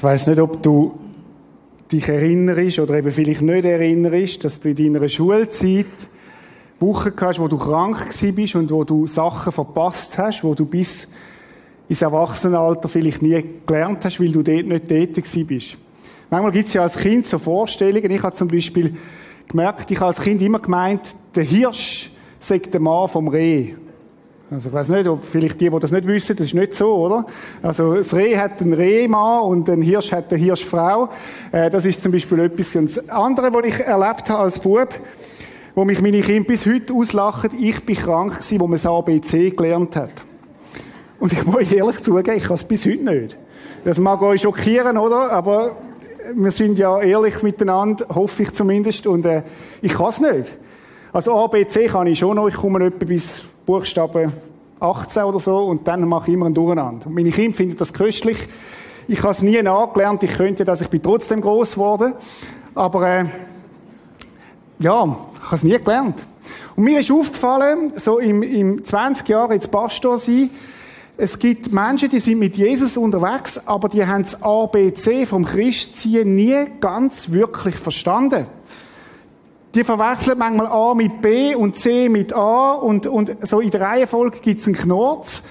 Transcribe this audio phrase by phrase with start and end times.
[0.00, 0.98] Ich weiß nicht, ob du
[1.92, 5.84] dich erinnerst oder eben vielleicht nicht erinnerst, dass du in deiner Schulzeit
[6.78, 11.06] Wochen hast, wo du krank bist und wo du Sachen verpasst hast, wo du bis
[11.86, 15.76] ins Erwachsenenalter vielleicht nie gelernt hast, weil du dort nicht tätig bist.
[16.30, 18.10] Manchmal gibt es ja als Kind so Vorstellungen.
[18.10, 18.96] Ich habe zum Beispiel
[19.48, 23.74] gemerkt, ich habe als Kind immer gemeint, der Hirsch sagt der Mann vom Reh.
[24.52, 26.92] Also ich weiß nicht, ob vielleicht die, die das nicht wissen, das ist nicht so,
[26.96, 27.24] oder?
[27.62, 31.08] Also das Reh hat einen Rehmann und ein Hirsch hat eine Hirschfrau.
[31.52, 34.88] Äh, das ist zum Beispiel etwas ganz anderes, was ich erlebt habe als Bub,
[35.76, 37.50] wo mich meine Kinder bis heute auslachen.
[37.60, 40.10] Ich bin krank gewesen, wo man das ABC gelernt hat.
[41.20, 43.36] Und ich muss ehrlich zugeben, ich kann es bis heute nicht.
[43.84, 45.30] Das mag euch schockieren, oder?
[45.30, 45.76] Aber
[46.34, 49.44] wir sind ja ehrlich miteinander, hoffe ich zumindest, und äh,
[49.80, 50.52] ich kann es nicht.
[51.12, 54.32] Also ABC kann ich schon noch, ich komme etwa bis Buchstaben
[54.80, 57.08] 18 oder so und dann mache ich immer ein Durcheinander.
[57.08, 58.36] Meine Kinder finden das köstlich.
[59.06, 62.14] Ich habe es nie nachgelernt, ich könnte dass ich bin trotzdem groß geworden.
[62.74, 63.26] Aber äh,
[64.80, 66.16] ja, ich habe es nie gelernt.
[66.74, 70.50] Und mir ist aufgefallen, so im, im 20 Jahren jetzt Pastor sein,
[71.16, 76.34] es gibt Menschen, die sind mit Jesus unterwegs, aber die haben das ABC vom Christsein
[76.34, 78.46] nie ganz wirklich verstanden.
[79.74, 83.80] Die verwechseln manchmal A mit B und C mit A und, und so in der
[83.80, 85.44] Reihenfolge gibt's einen Knurz.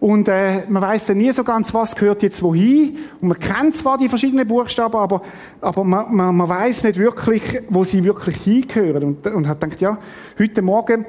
[0.00, 2.98] Und äh, man weiß dann nie so ganz, was gehört jetzt wohin.
[3.22, 5.22] Und man kennt zwar die verschiedenen Buchstaben, aber,
[5.62, 9.02] aber man, man, man weiß nicht wirklich, wo sie wirklich hingehören.
[9.02, 9.96] Und, und hat gedacht, ja,
[10.38, 11.06] heute Morgen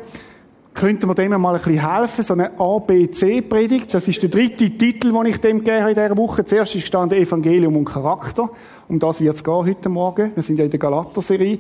[0.74, 3.94] könnte man dem mal ein bisschen helfen, so eine ABC-Predigt.
[3.94, 6.46] Das ist der dritte Titel, den ich dem gegeben habe in dieser Woche.
[6.46, 8.50] Zuerst ist gestanden Evangelium und Charakter.
[8.88, 10.32] Um das wird es gehen heute Morgen.
[10.36, 11.60] Wir sind ja in der Galater-Serie.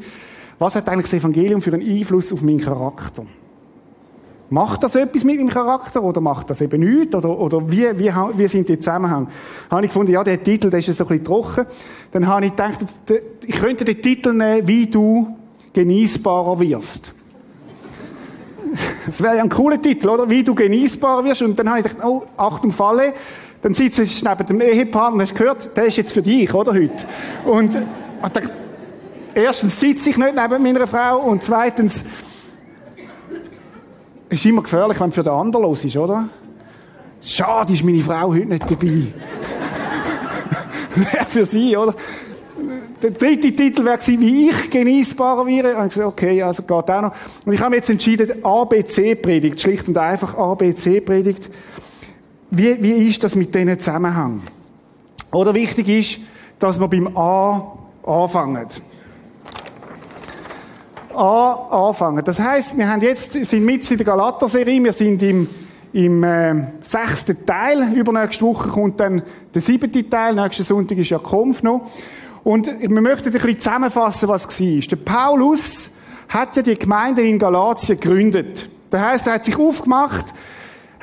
[0.57, 3.25] Was hat eigentlich das Evangelium für einen Einfluss auf meinen Charakter?
[4.49, 7.15] Macht das etwas mit meinem Charakter oder macht das eben nichts?
[7.15, 9.27] Oder, oder wie, wie, wie sind die Zusammenhänge?
[9.71, 11.65] Habe ich gefunden, ja, der Titel, der ist so ein bisschen trocken.
[12.11, 12.79] Dann habe ich gedacht,
[13.45, 15.35] ich könnte den Titel nehmen, wie du
[15.73, 17.13] genießbarer wirst.
[19.05, 20.29] Das wäre ja ein cooler Titel, oder?
[20.29, 21.41] Wie du genießbarer wirst.
[21.41, 23.13] Und dann habe ich gedacht, oh, Achtung, Falle.
[23.61, 27.05] Dann sitzt du neben dem Ehepartner, hast gehört, der ist jetzt für dich, oder, heute?
[27.45, 28.51] Und ich dachte,
[29.35, 32.05] erstens sitze ich nicht neben meiner Frau und zweitens
[34.27, 36.27] es ist immer gefährlich, wenn für den anderen los ist, oder?
[37.21, 39.13] Schade, ist meine Frau heute nicht dabei.
[40.95, 41.95] wäre für sie, oder?
[43.01, 45.75] Der dritte Titel wäre gewesen, wie ich genießbarer wäre.
[45.75, 47.11] Und ich gesagt, okay, also geht auch noch.
[47.45, 51.49] Und ich habe jetzt entschieden, ABC-Predigt, schlicht und einfach ABC-Predigt.
[52.51, 54.41] Wie, wie ist das mit diesen Zusammenhang?
[55.31, 56.19] Oder wichtig ist,
[56.59, 58.67] dass wir beim A anfangen.
[61.15, 62.23] A anfangen.
[62.23, 65.49] Das heißt, wir haben jetzt, sind mit in der Galater-Serie, wir sind im,
[65.93, 67.93] im äh, sechsten Teil.
[67.93, 69.21] Übernächste Woche kommt dann
[69.53, 70.35] der siebte Teil.
[70.35, 71.89] Nächsten Sonntag ist ja Konf noch.
[72.43, 74.79] Und wir möchten ein bisschen zusammenfassen, was war.
[74.79, 75.91] Der Paulus
[76.29, 78.69] hat ja die Gemeinde in Galatien gegründet.
[78.91, 80.25] Das heißt, er hat sich aufgemacht,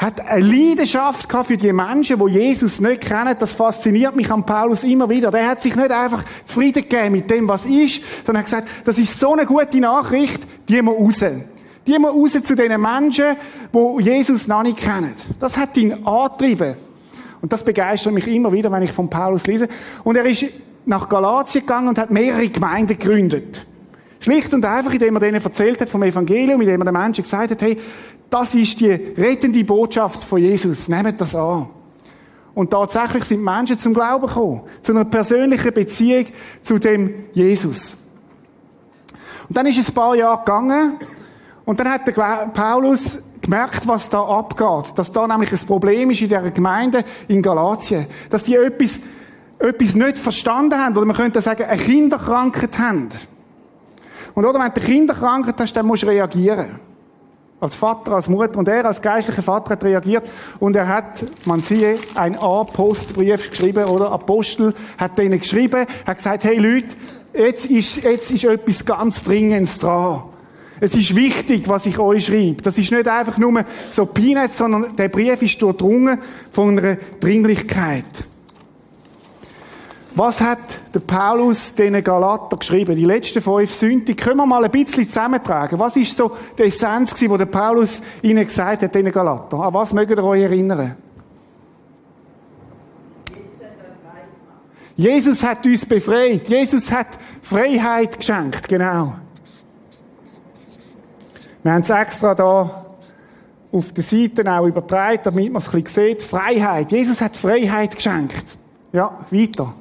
[0.02, 3.36] hat eine Leidenschaft gehabt für die Menschen, die Jesus nicht kennen.
[3.38, 5.30] Das fasziniert mich an Paulus immer wieder.
[5.30, 8.98] Der hat sich nicht einfach zufrieden gegeben mit dem, was ist, sondern hat gesagt, das
[8.98, 11.24] ist so eine gute Nachricht, die wir raus.
[11.86, 13.36] Die wir raus zu den Menschen,
[13.72, 15.14] die Jesus noch nicht kennen.
[15.38, 16.76] Das hat ihn angetrieben.
[17.40, 19.68] Und das begeistert mich immer wieder, wenn ich von Paulus lese.
[20.04, 20.46] Und er ist
[20.84, 23.66] nach Galatien gegangen und hat mehrere Gemeinden gegründet.
[24.22, 27.50] Schlicht und einfach, indem er denen erzählt hat vom Evangelium, indem er den Menschen gesagt
[27.50, 27.78] hat, hey,
[28.32, 30.88] das ist die rettende Botschaft von Jesus.
[30.88, 31.68] Nehmt das an.
[32.54, 34.62] Und tatsächlich sind Menschen zum Glauben gekommen.
[34.80, 36.26] Zu einer persönlichen Beziehung
[36.62, 37.94] zu dem Jesus.
[39.48, 40.94] Und dann ist es ein paar Jahre gegangen.
[41.66, 42.12] Und dann hat der
[42.54, 44.96] Paulus gemerkt, was da abgeht.
[44.96, 48.06] Dass da nämlich ein Problem ist in der Gemeinde in Galatien.
[48.30, 49.00] Dass die etwas,
[49.58, 50.96] etwas nicht verstanden haben.
[50.96, 53.10] Oder man könnte sagen, eine Kinderkrankheit haben.
[54.34, 56.80] Und oder, wenn du eine Kinderkrankheit hast, dann musst du reagieren.
[57.62, 58.58] Als Vater, als Mutter.
[58.58, 60.24] Und er als geistlicher Vater hat reagiert
[60.58, 64.10] und er hat, man siehe, ein A-Postbrief geschrieben, oder?
[64.10, 66.96] Apostel hat denen geschrieben, hat gesagt, hey Leute,
[67.32, 70.24] jetzt ist, jetzt ist etwas ganz Dringendes dran.
[70.80, 72.62] Es ist wichtig, was ich euch schreibe.
[72.64, 76.18] Das ist nicht einfach nur so Peanuts, sondern der Brief ist durchdrungen
[76.50, 78.24] von einer Dringlichkeit.
[80.14, 80.58] Was hat
[80.92, 82.96] der Paulus den Galater geschrieben?
[82.96, 85.78] Die letzten fünf Sünden, können wir mal ein bisschen zusammentragen.
[85.78, 89.58] Was ist so die Essenz gewesen, wo der Paulus ihnen gesagt hat, den Galater?
[89.58, 90.96] An was mögt ihr euch erinnern?
[94.96, 96.46] Jesus hat uns befreit.
[96.46, 97.08] Jesus hat
[97.40, 99.14] Freiheit geschenkt, genau.
[101.62, 102.86] Wir haben es extra da
[103.72, 106.22] auf der Seite auch übertragen, damit man es ein bisschen sieht.
[106.22, 106.92] Freiheit.
[106.92, 108.58] Jesus hat Freiheit geschenkt.
[108.92, 109.72] Ja, weiter.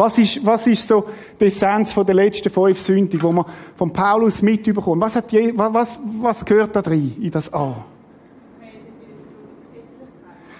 [0.00, 1.04] Was ist, was ist so
[1.38, 3.44] die Essenz von der letzten fünf Sünden, die man
[3.76, 4.98] von Paulus mitbekommen?
[4.98, 7.84] Was, hat je, was, was gehört da drin, in das A?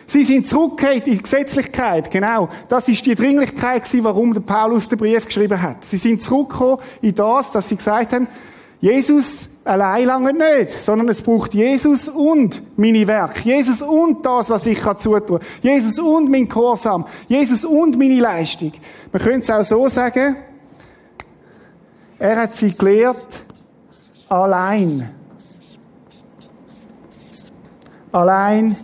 [0.04, 2.50] Sie sind zurückgekehrt in die Gesetzlichkeit, genau.
[2.69, 5.87] Das ist die Dringlichkeit warum Paulus den Brief geschrieben hat.
[5.87, 8.28] Sie sind zurückgekommen in das, dass sie gesagt haben,
[8.80, 13.44] Jesus allein lange nicht, sondern es braucht Jesus und meine Werk.
[13.44, 15.40] Jesus und das, was ich kann zutun.
[15.62, 17.06] Jesus und mein Gehorsam.
[17.28, 18.72] Jesus und meine Leistung.
[19.12, 20.36] Man könnte es auch so sagen,
[22.18, 23.44] er hat sie gelehrt,
[24.28, 25.10] allein.
[28.12, 28.76] Allein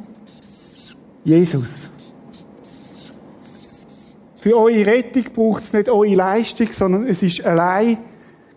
[1.25, 1.91] Jesus.
[4.41, 7.99] Für eure Rettung braucht es nicht eure Leistung, sondern es ist allein,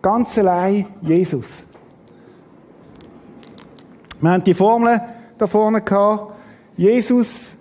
[0.02, 1.64] ganz allein Jesus.
[4.20, 5.00] Wir haben die Formel
[5.38, 6.34] da vorne gehabt.
[6.76, 7.52] Jesus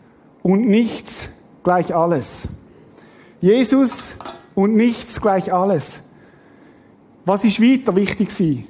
[0.43, 1.29] und nichts
[1.63, 2.47] gleich alles.
[3.41, 4.15] Jesus
[4.55, 6.01] und nichts gleich alles.
[7.25, 8.67] Was ist weiter wichtig gewesen?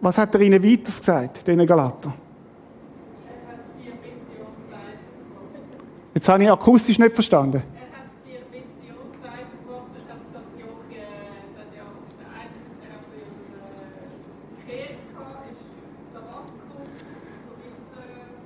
[0.00, 2.12] Was hat er ihnen weiter gesagt, den Galater?
[6.14, 7.62] Jetzt habe ich akustisch nicht verstanden.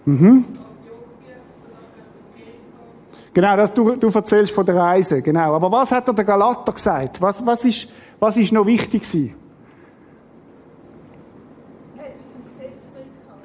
[0.08, 0.46] Mhm.
[3.34, 5.54] Genau, das, du, du erzählst von der Reise, genau.
[5.54, 7.20] Aber was hat er der Galater gesagt?
[7.20, 7.88] Was, was, ist,
[8.18, 9.34] was ist noch wichtig gewesen?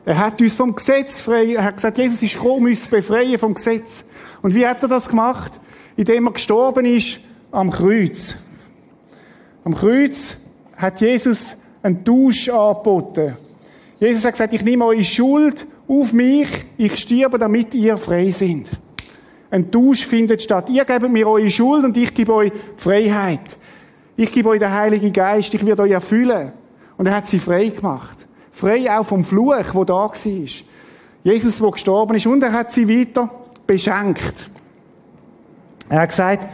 [0.05, 3.37] Er hat uns vom Gesetz frei, er hat gesagt, Jesus ist gekommen, uns zu befreien
[3.37, 3.83] vom Gesetz.
[4.41, 5.51] Und wie hat er das gemacht?
[5.97, 7.19] Indem er gestorben ist
[7.51, 8.37] am Kreuz.
[9.65, 10.37] Am Kreuz
[10.77, 13.35] hat Jesus einen Tausch angeboten.
[13.99, 16.47] Jesus hat gesagt, ich nehme eure Schuld auf mich,
[16.77, 18.69] ich sterbe, damit ihr frei sind.
[19.51, 20.69] Ein Tausch findet statt.
[20.69, 23.57] Ihr gebt mir eure Schuld und ich gebe euch Freiheit.
[24.15, 26.51] Ich gebe euch den Heiligen Geist, ich werde euch erfüllen.
[26.97, 28.17] Und er hat sie frei gemacht.
[28.51, 30.11] Frei auch vom Fluch, wo da war.
[31.23, 32.27] Jesus, der gestorben ist.
[32.27, 33.29] Und er hat sie weiter
[33.65, 34.49] beschenkt.
[35.89, 36.47] Er hat gesagt,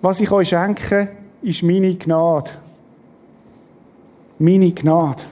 [0.00, 1.08] was ich euch schenke,
[1.42, 2.50] ist meine Gnade.
[4.38, 5.22] Meine Gnade.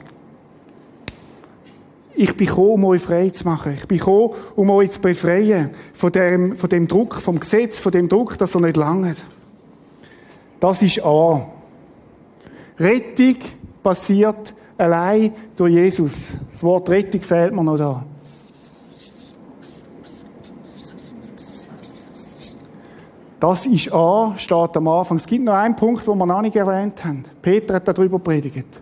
[2.23, 3.73] Ich bin gekommen, um euch frei zu machen.
[3.79, 7.93] Ich bin gekommen, um euch zu befreien von dem, von dem Druck, vom Gesetz, von
[7.93, 9.17] dem Druck, dass er nicht langt.
[10.61, 11.47] Das ist A.
[12.79, 13.37] Rettung
[13.83, 16.35] passiert allein durch Jesus.
[16.53, 18.05] Das Wort Rettung fehlt mir noch da.
[23.41, 25.17] Das ist A, steht am Anfang.
[25.17, 27.25] Es gibt noch einen Punkt, den wir noch nicht erwähnt haben.
[27.41, 28.79] Peter hat darüber predigt.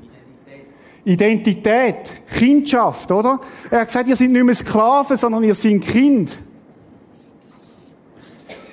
[1.05, 3.41] Identität, Kindschaft, oder?
[3.71, 6.39] Er hat gesagt, ihr seid nicht mehr Sklaven, sondern ihr seid Kind.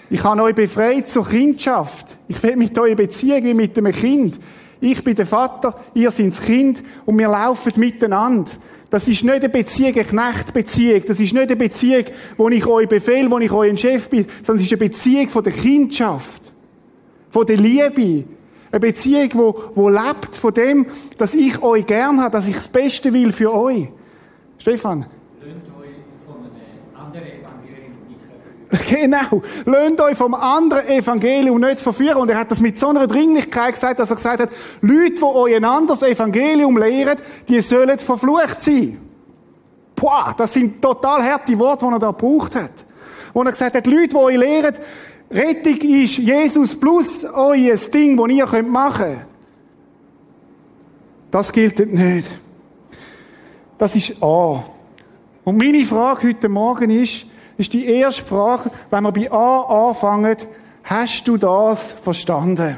[0.09, 2.15] Ich habe euch befreit zur Kindschaft.
[2.27, 4.39] Ich will mit euch beziehen wie mit einem Kind.
[4.79, 8.51] Ich bin der Vater, ihr seid das Kind und wir laufen miteinander.
[8.89, 11.01] Das ist nicht eine Beziehung, eine Knechtbeziehung.
[11.07, 12.05] Das ist nicht eine Beziehung,
[12.37, 15.43] wo ich euch befehle, wo ich euer Chef bin, sondern es ist eine Beziehung von
[15.43, 16.53] der Kindschaft.
[17.29, 18.25] Von der Liebe.
[18.75, 22.67] Eine Beziehung, wo, wo lebt von dem, dass ich euch gern habe, dass ich das
[22.67, 23.87] Beste will für euch.
[24.57, 25.05] Stefan?
[28.89, 29.41] Genau.
[29.63, 32.17] Lönt euch vom anderen Evangelium nicht verführen.
[32.17, 34.49] Und er hat das mit so einer Dringlichkeit gesagt, dass er gesagt hat,
[34.81, 37.17] Leute, die euch ein anderes Evangelium lehren,
[37.47, 38.99] die sollen verflucht sein.
[39.95, 42.73] Boah, das sind total harte Worte, die er da gebraucht hat.
[43.33, 44.75] Wo er gesagt hat, Leute, die euch lehren,
[45.31, 49.25] Rettung ist Jesus plus euer Ding, das ihr machen könnt.
[51.31, 52.29] Das gilt nicht.
[53.77, 54.63] Das ist A.
[55.43, 57.25] Und meine Frage heute Morgen ist,
[57.57, 60.37] ist die erste Frage, wenn wir bei A anfangen,
[60.83, 62.77] hast du das verstanden?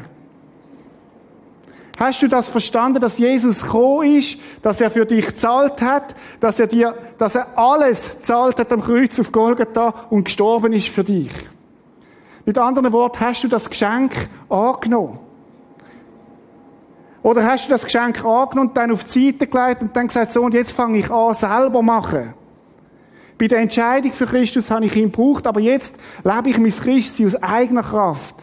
[1.97, 6.59] Hast du das verstanden, dass Jesus gekommen ist, dass er für dich gezahlt hat, dass
[6.59, 11.03] er dir, dass er alles gezahlt hat am Kreuz auf Golgatha und gestorben ist für
[11.03, 11.31] dich?
[12.47, 15.19] Mit anderen Worten, hast du das Geschenk angenommen?
[17.21, 20.31] Oder hast du das Geschenk angenommen und dann auf die Seite gelegt und dann gesagt,
[20.31, 22.33] so, und jetzt fange ich an, selber machen?
[23.37, 27.25] Bei der Entscheidung für Christus habe ich ihn gebraucht, aber jetzt lebe ich mein Christsein
[27.25, 28.35] aus eigener Kraft.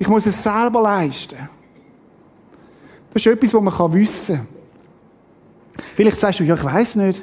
[0.00, 1.48] Ich muss es selber leisten.
[3.14, 4.48] Das ist etwas, was man wissen kann.
[5.94, 7.22] Vielleicht sagst du, ja, ich weiß nicht.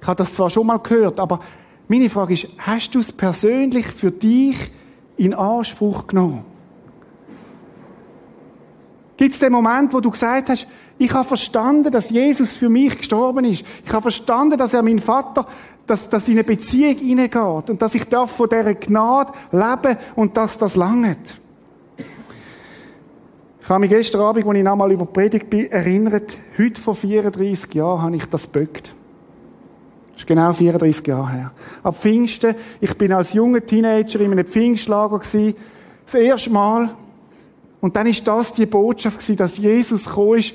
[0.00, 1.40] Ich habe das zwar schon mal gehört, aber
[1.88, 4.72] meine Frage ist, hast du es persönlich für dich
[5.16, 6.44] in Anspruch genommen?
[9.16, 10.66] Gibt es den Moment, wo du gesagt hast,
[10.98, 13.64] ich habe verstanden, dass Jesus für mich gestorben ist.
[13.84, 15.46] Ich habe verstanden, dass er mein Vater
[15.86, 20.36] dass, dass in eine Beziehung hineingeht und dass ich darf von dieser Gnade leben und
[20.36, 21.36] dass das langt.
[23.60, 26.94] Ich habe mich gestern Abend, als ich nochmal über die Predigt bin, erinnert, heute vor
[26.94, 28.95] 34 Jahren habe ich das böckt.
[30.16, 31.52] Das ist genau 34 Jahre her.
[31.82, 35.54] Ab Pfingsten, ich bin als junger Teenager in einem Pfingstlager gewesen,
[36.06, 36.88] das erste Mal.
[37.82, 40.54] Und dann ist das die Botschaft gewesen, dass Jesus gekommen ist,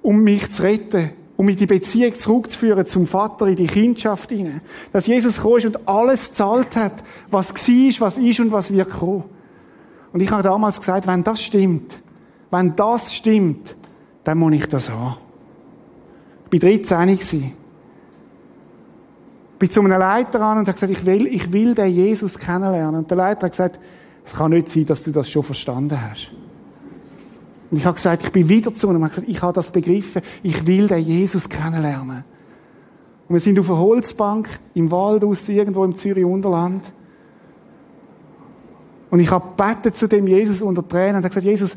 [0.00, 4.62] um mich zu retten, um in die Beziehung zurückzuführen zum Vater, in die Kindschaft hinein.
[4.94, 8.88] Dass Jesus gekommen ist und alles zahlt hat, was war, was ist und was wird
[8.88, 9.24] kommen.
[10.14, 11.98] Und ich habe damals gesagt, wenn das stimmt,
[12.50, 13.76] wenn das stimmt,
[14.24, 15.18] dann muss ich das haben.
[16.50, 17.52] Ich war 13 Ich
[19.58, 23.00] bin zu einem Leiter an und habe gesagt, ich will, ich will den Jesus kennenlernen.
[23.00, 23.78] Und der Leiter hat gesagt,
[24.24, 26.30] es kann nicht sein, dass du das schon verstanden hast.
[27.70, 29.70] Und ich habe gesagt, ich bin wieder zu ihm und habe gesagt, ich habe das
[29.70, 32.24] begriffen, ich will den Jesus kennenlernen.
[33.28, 36.92] Und wir sind auf einer Holzbank im Wald aus, irgendwo im Zürich Unterland.
[39.10, 41.76] Und ich habe gebetet zu dem Jesus unter Tränen und habe gesagt, Jesus,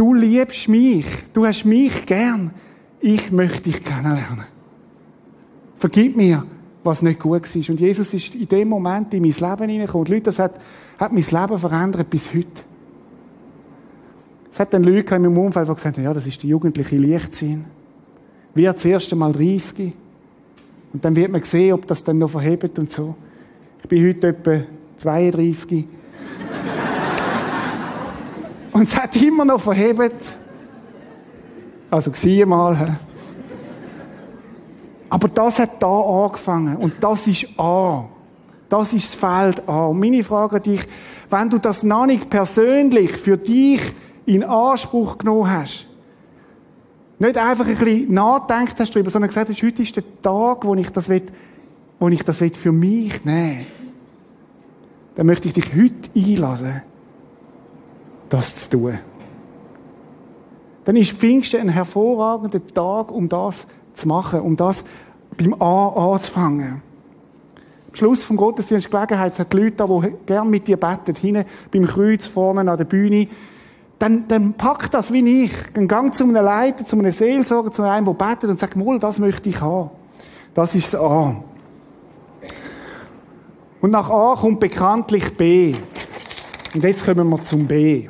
[0.00, 1.04] Du liebst mich.
[1.34, 2.52] Du hast mich gern.
[3.00, 4.46] Ich möchte dich kennenlernen.
[5.76, 6.46] Vergib mir,
[6.82, 7.70] was nicht gut war.
[7.70, 10.06] Und Jesus ist in dem Moment in mein Leben hineingekommen.
[10.06, 10.54] Und Leute, das hat,
[10.98, 12.62] hat mein Leben verändert bis heute.
[14.52, 16.96] Es hat dann Leute in meinem Umfeld, die gesagt haben, ja, das ist der jugendliche
[16.96, 17.66] Leichtsinn.
[18.54, 19.92] Wird das erste Mal 30.
[20.92, 23.14] Und dann wird man sehen, ob das dann noch verhebt und so.
[23.82, 24.62] Ich bin heute etwa
[24.96, 25.84] 32.
[28.72, 30.32] Und es hat immer noch verhebt.
[31.90, 32.98] Also, sieh mal.
[35.10, 36.76] Aber das hat da angefangen.
[36.76, 38.04] Und das ist A.
[38.68, 39.86] Das ist das Feld A.
[39.86, 40.80] Und meine Frage an dich,
[41.28, 43.82] wenn du das noch nicht persönlich für dich
[44.24, 45.86] in Anspruch genommen hast,
[47.18, 50.74] nicht einfach ein bisschen nachdenkt hast darüber, sondern gesagt hast, heute ist der Tag, wo
[50.74, 51.26] ich das will,
[51.98, 53.66] wo ich das will für mich nehmen
[55.20, 56.82] dann möchte ich dich heute einladen,
[58.30, 58.98] das zu tun.
[60.86, 63.66] Dann ist Pfingsten ein hervorragender Tag, um das zu
[64.04, 64.84] machen, um das
[65.36, 66.82] beim A anzufangen.
[67.88, 71.44] Am Schluss vom Gottesdienst Gelegenheit hat die Leute da, die gerne mit dir beten, hinten
[71.72, 73.28] beim Kreuz vorne an der Bühne,
[73.98, 75.52] dann, dann pack das wie ich.
[75.74, 78.98] Dann gang zu einem Leiter, zu einem Seelsorger, zu einem, der betet und sagt, wohl,
[78.98, 79.90] das möchte ich haben.
[80.54, 81.36] Das ist das A.
[83.80, 85.74] Und nach A kommt bekanntlich B.
[86.74, 88.08] Und jetzt kommen wir zum B.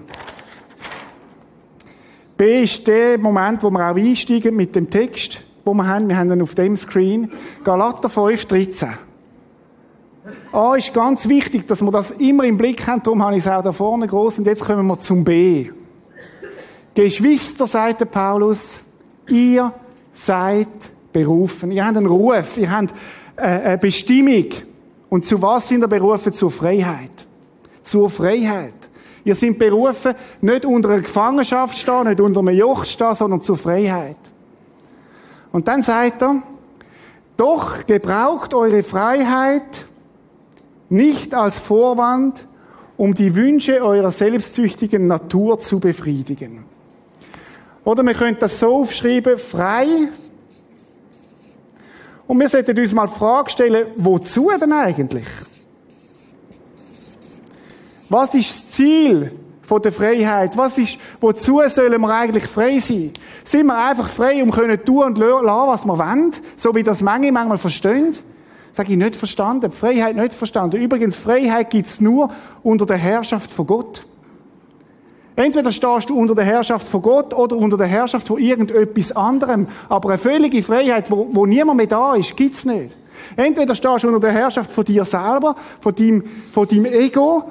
[2.37, 6.09] B ist der Moment, wo wir auch einsteigen mit dem Text, wo wir haben.
[6.09, 7.31] Wir haben ihn auf dem Screen.
[7.65, 8.89] Galater 5, 13.
[10.53, 13.03] A ist ganz wichtig, dass wir das immer im Blick haben.
[13.03, 14.39] Darum habe ich es auch da vorne groß.
[14.39, 15.71] Und jetzt kommen wir zum B.
[16.95, 18.83] Geschwister, sagt der Paulus,
[19.29, 19.73] ihr
[20.13, 20.69] seid
[21.13, 21.71] berufen.
[21.71, 22.59] Ihr habt einen Ruf.
[22.59, 22.93] Ihr habt
[23.37, 24.47] äh, eine Bestimmung.
[25.09, 26.33] Und zu was sind ihr berufen?
[26.33, 27.11] Zur Freiheit.
[27.83, 28.75] Zur Freiheit.
[29.25, 33.15] Ihr seid berufen, nicht unter einer Gefangenschaft zu stehen, nicht unter einem Joch zu stehen,
[33.15, 34.17] sondern zur Freiheit.
[35.53, 36.43] Und dann sagt er,
[37.37, 39.87] doch gebraucht eure Freiheit
[40.89, 42.47] nicht als Vorwand,
[42.97, 46.65] um die Wünsche eurer selbstsüchtigen Natur zu befriedigen.
[47.85, 49.87] Oder wir könnten das so aufschreiben, frei.
[52.27, 55.25] Und wir sollten uns mal die Frage stellen, wozu denn eigentlich?
[58.11, 59.33] Was ist das Ziel
[59.71, 60.57] von der Freiheit?
[60.57, 63.13] Was ist, wozu sollen wir eigentlich frei sein?
[63.45, 66.33] Sind wir einfach frei, um können tun und lassen, was wir wollen?
[66.57, 68.17] So wie das manche manchmal verstehen?
[68.73, 69.71] Sag ich nicht verstanden.
[69.71, 70.83] Freiheit nicht verstanden.
[70.83, 72.33] Übrigens, Freiheit gibt's nur
[72.65, 74.03] unter der Herrschaft von Gott.
[75.37, 79.69] Entweder stehst du unter der Herrschaft von Gott oder unter der Herrschaft von irgendetwas anderem.
[79.89, 82.97] Aber eine völlige Freiheit, wo, wo niemand mehr da ist, gibt's nicht.
[83.37, 87.45] Entweder stehst du unter der Herrschaft von dir selber, von deinem, von deinem Ego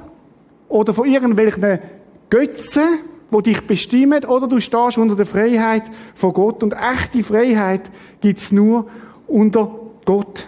[0.67, 1.79] oder von irgendwelchen
[2.29, 2.99] Götzen,
[3.31, 5.83] die dich bestimmen, oder du stehst unter der Freiheit
[6.15, 6.63] von Gott.
[6.63, 7.81] Und echte Freiheit
[8.21, 8.87] gibt's nur
[9.27, 9.71] unter
[10.05, 10.47] Gott.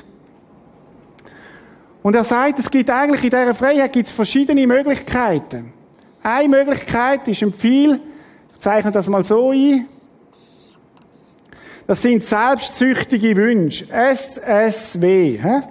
[2.04, 5.74] Und er sagt, es gibt eigentlich in dieser Freiheit gibt's verschiedene Möglichkeiten.
[6.24, 8.00] Eine Möglichkeit ist ein Pfeil,
[8.54, 9.88] ich zeichne das mal so ein.
[11.88, 13.86] Das sind selbstsüchtige Wünsche.
[13.92, 15.40] SSW.
[15.42, 15.62] Hä?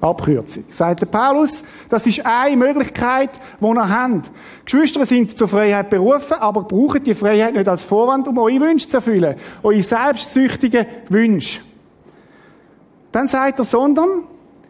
[0.00, 0.64] Abkürzung.
[0.70, 4.30] Sagt der Paulus, das ist eine Möglichkeit, die ihr habt.
[4.64, 8.88] Geschwister sind zur Freiheit berufen, aber brauchen die Freiheit nicht als Vorwand, um eure Wünsche
[8.88, 9.36] zu erfüllen.
[9.62, 11.60] Eure selbstsüchtigen Wünsche.
[13.10, 14.24] Dann sagt er, sondern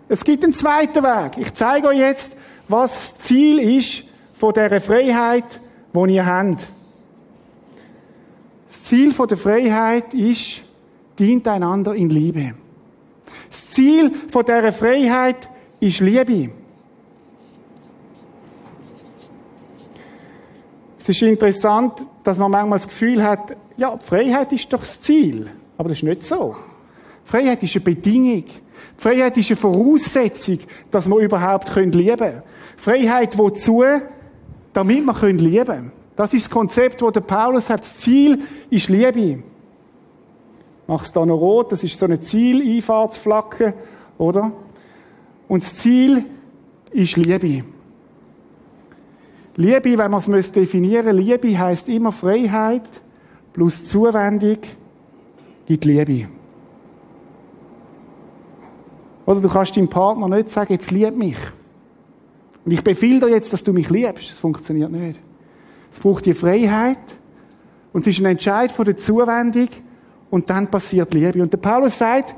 [0.08, 1.36] es gibt einen zweiten Weg.
[1.38, 2.34] Ich zeige euch jetzt,
[2.68, 4.04] was das Ziel ist
[4.38, 5.60] von dieser Freiheit,
[5.92, 6.68] die ihr habt.
[8.68, 10.62] Das Ziel der Freiheit ist,
[11.18, 12.54] dient einander in Liebe.
[13.48, 15.48] Das Ziel von dieser Freiheit
[15.80, 16.50] ist Liebe.
[20.98, 25.48] Es ist interessant, dass man manchmal das Gefühl hat, ja, Freiheit ist doch das Ziel.
[25.78, 26.56] Aber das ist nicht so.
[27.24, 28.44] Freiheit ist eine Bedingung.
[28.96, 30.58] Freiheit ist eine Voraussetzung,
[30.90, 32.42] dass wir überhaupt lieben können.
[32.76, 33.84] Freiheit wozu?
[34.72, 35.92] Damit wir lieben können.
[36.16, 37.80] Das ist das Konzept, das Paulus hat.
[37.80, 39.42] Das Ziel ist Liebe.
[40.88, 43.74] Mach's da noch rot, das ist so eine Zieleinfahrtsflagge,
[44.16, 44.52] oder?
[45.46, 46.24] Und das Ziel
[46.90, 47.64] ist Liebe.
[49.54, 52.88] Liebe, wenn man es definieren müsste, Liebe heißt immer Freiheit
[53.52, 54.58] plus Zuwendung
[55.66, 56.28] gibt Liebe.
[59.26, 61.36] Oder du kannst deinem Partner nicht sagen, jetzt lieb mich.
[62.64, 64.30] Und ich befehle dir jetzt, dass du mich liebst.
[64.30, 65.20] Das funktioniert nicht.
[65.92, 66.96] Es braucht die Freiheit
[67.92, 69.68] und es ist ein Entscheid von der Zuwendung
[70.30, 71.42] und dann passiert Liebe.
[71.42, 72.34] Und der Paulus sagt,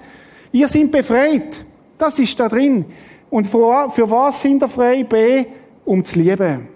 [0.52, 1.64] ihr seid befreit.
[1.98, 2.84] Das ist da drin.
[3.28, 5.04] Und für, für was sind ihr frei?
[5.04, 5.44] B,
[5.84, 6.68] um zu lieben.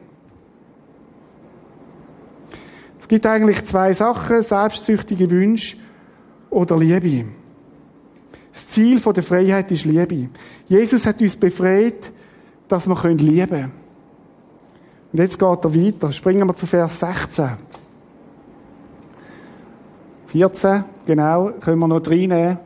[3.00, 5.76] Es gibt eigentlich zwei Sachen, selbstsüchtige Wünsche
[6.50, 7.26] oder Liebe.
[8.52, 10.28] Das Ziel der Freiheit ist Liebe.
[10.68, 12.12] Jesus hat uns befreit,
[12.68, 13.72] dass wir lieben können.
[15.12, 16.12] Und jetzt geht er weiter.
[16.12, 17.50] Springen wir zu Vers 16.
[20.34, 22.58] 14, genau, können wir noch reinnehmen.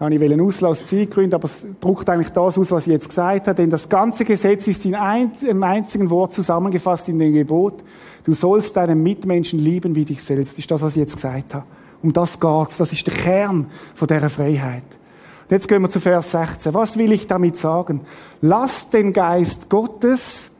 [0.00, 3.46] Habe ich einen Auslass Zeitgründe, aber es druckt eigentlich das aus, was ich jetzt gesagt
[3.46, 3.54] habe.
[3.54, 7.84] Denn das ganze Gesetz ist in einem einzigen Wort zusammengefasst in dem Gebot.
[8.24, 10.58] Du sollst deinen Mitmenschen lieben wie dich selbst.
[10.58, 11.64] Ist das, was ich jetzt gesagt habe.
[12.02, 12.76] Um das geht's.
[12.78, 14.82] Das ist der Kern von dieser Freiheit.
[15.42, 16.74] Und jetzt gehen wir zu Vers 16.
[16.74, 18.00] Was will ich damit sagen?
[18.40, 20.50] Lasst den Geist Gottes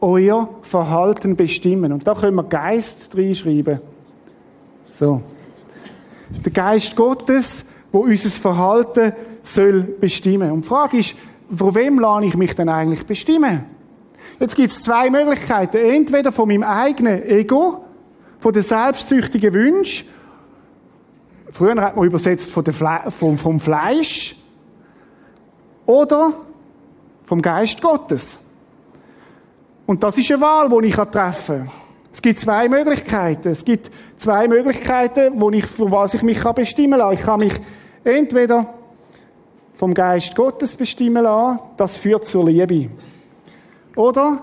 [0.00, 1.92] euer Verhalten bestimmen.
[1.92, 3.80] Und da können wir Geist reinschreiben.
[4.86, 5.20] So.
[6.44, 10.50] Der Geist Gottes, wo unser Verhalten soll bestimmen.
[10.50, 11.14] Und die Frage ist,
[11.54, 13.64] von wem lade ich mich denn eigentlich bestimmen?
[14.40, 15.76] Jetzt gibt es zwei Möglichkeiten.
[15.76, 17.84] Entweder von meinem eigenen Ego,
[18.40, 20.08] von den selbstsüchtigen Wünschen.
[21.50, 24.36] Früher hat man übersetzt von Fle vom, vom Fleisch.
[25.86, 26.32] Oder
[27.26, 28.38] vom Geist Gottes.
[29.86, 31.70] Und das ist eine Wahl, die ich treffen kann.
[32.12, 33.48] Es gibt zwei Möglichkeiten.
[33.48, 33.90] Es gibt
[34.24, 37.12] zwei Möglichkeiten, wo ich, für was ich mich bestimmen kann.
[37.12, 37.52] Ich kann mich
[38.04, 38.72] entweder
[39.74, 42.90] vom Geist Gottes bestimmen lassen, das führt zur Liebe.
[43.94, 44.38] Oder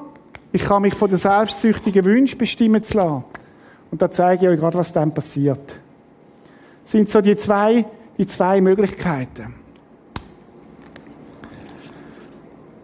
[0.51, 3.23] ich kann mich von den selbstsüchtigen Wünschen bestimmen lassen.
[3.89, 5.77] Und da zeige ich euch gerade, was dann passiert.
[6.83, 7.83] Das sind so die zwei,
[8.19, 9.55] die zwei Möglichkeiten.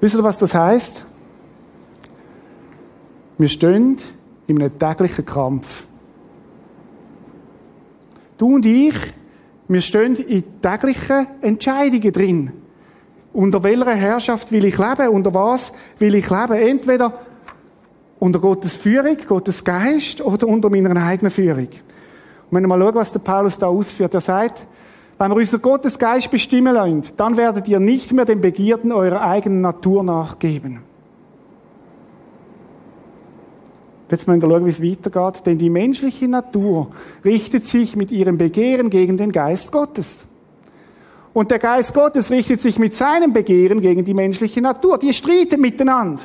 [0.02, 1.06] Wisst ihr, was das heißt?
[3.38, 3.98] Wir stehen
[4.48, 5.86] in einem täglichen Kampf.
[8.38, 8.96] Du und ich,
[9.68, 12.52] wir stehen in täglichen Entscheidungen drin.
[13.34, 15.10] Unter welcher Herrschaft will ich leben?
[15.10, 16.54] Unter was will ich leben?
[16.54, 17.14] Entweder
[18.20, 21.68] unter Gottes Führung, Gottes Geist oder unter meiner eigenen Führung.
[21.68, 24.66] Und wenn wir mal schauen, was der Paulus da ausführt, er sagt,
[25.20, 29.22] wenn wir unseren Gottes Geist bestimmen lassen, dann werdet ihr nicht mehr den Begierden eurer
[29.22, 30.87] eigenen Natur nachgeben.
[34.10, 35.46] Jetzt müssen wir schauen, wie es weitergeht.
[35.46, 36.92] Denn die menschliche Natur
[37.26, 40.26] richtet sich mit ihrem Begehren gegen den Geist Gottes.
[41.34, 44.98] Und der Geist Gottes richtet sich mit seinem Begehren gegen die menschliche Natur.
[44.98, 46.24] Die streiten miteinander.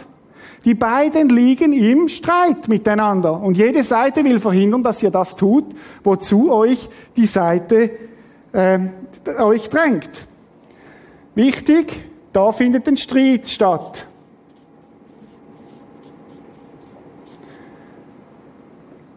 [0.65, 3.41] Die beiden liegen im Streit miteinander.
[3.41, 5.65] Und jede Seite will verhindern, dass ihr das tut,
[6.05, 7.91] wozu euch die Seite
[8.53, 8.79] äh,
[9.39, 10.27] euch drängt.
[11.35, 14.07] Wichtig, da findet ein Streit statt.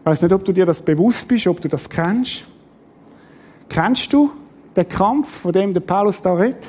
[0.06, 2.44] Weiß nicht, ob du dir das bewusst bist, ob du das kennst.
[3.68, 4.30] Kennst du
[4.76, 6.62] den Kampf, von dem der Paulus da redet?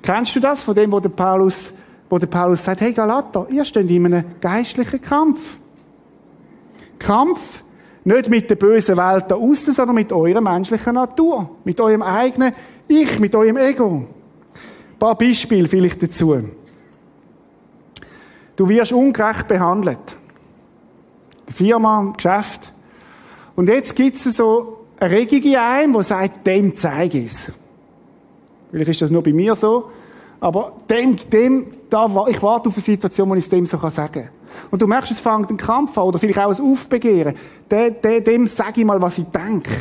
[0.00, 1.74] Kennst du das, von dem, wo der Paulus,
[2.08, 5.58] wo der Paulus sagt, hey Galater, ihr steht in einem geistlichen Kampf.
[6.98, 7.62] Kampf
[8.04, 11.58] nicht mit der bösen Welt da außen, sondern mit eurer menschlichen Natur.
[11.64, 12.54] Mit eurem eigenen
[12.88, 14.06] Ich, mit eurem Ego.
[14.94, 16.38] Ein paar Beispiele vielleicht dazu.
[18.56, 20.23] Du wirst ungerecht behandelt.
[21.52, 22.72] Firma, Geschäft.
[23.56, 27.52] Und jetzt gibt es so eine Regung in einem, die sagt, dem zeige ich es.
[28.70, 29.90] Vielleicht ist das nur bei mir so.
[30.40, 34.12] Aber dem, dem, da, ich warte auf eine Situation, wo ich es dem so sagen
[34.12, 34.28] kann.
[34.70, 37.34] Und du merkst, es fängt ein Kampf an, oder vielleicht auch ein Aufbegehren.
[37.70, 39.72] Dem, dem, dem sage ich mal, was ich denke.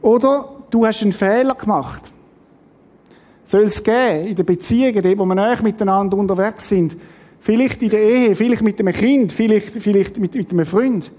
[0.00, 2.10] Oder du hast einen Fehler gemacht.
[3.44, 6.96] Soll es geben, in den Beziehungen, dort, wo wir näher miteinander unterwegs sind,
[7.44, 11.12] Vielleicht in der Ehe, vielleicht mit einem Kind, vielleicht, vielleicht mit, mit einem Freund.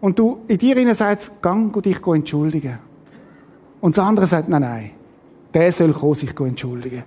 [0.00, 2.78] Und du in dir innen sagst, gang und dich entschuldigen.
[3.80, 4.90] Und das andere sagt, nein, nein,
[5.52, 7.02] der soll kommen, sich entschuldigen.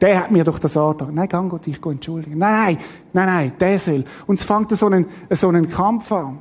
[0.00, 1.14] der hat mir doch das angetan.
[1.14, 2.36] Nein, gang Gott, ich gehe entschuldigen.
[2.36, 2.78] Nein, nein,
[3.12, 4.04] nein, nein, der soll.
[4.26, 6.38] Und es fängt so einen, so einen Kampf an.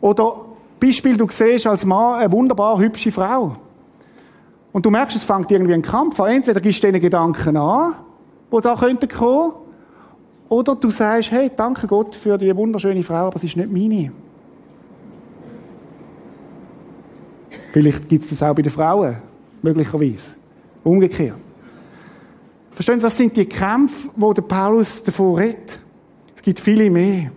[0.00, 0.42] Oder
[0.78, 3.54] Beispiel, du siehst als Mann eine wunderbar hübsche Frau.
[4.70, 6.30] Und du merkst, es fängt irgendwie ein Kampf an.
[6.30, 7.94] Entweder gibst du den Gedanken an,
[8.52, 9.54] die da könnten kommen,
[10.50, 14.12] oder du sagst, hey, danke Gott für die wunderschöne Frau, aber sie ist nicht meine.
[17.72, 19.16] Vielleicht gibt es das auch bei den Frauen,
[19.62, 20.34] möglicherweise.
[20.82, 21.36] Umgekehrt.
[22.72, 25.78] Verstehen das sind die Kämpfe, wo der Paulus davor redet.
[26.34, 27.30] Es gibt viele mehr.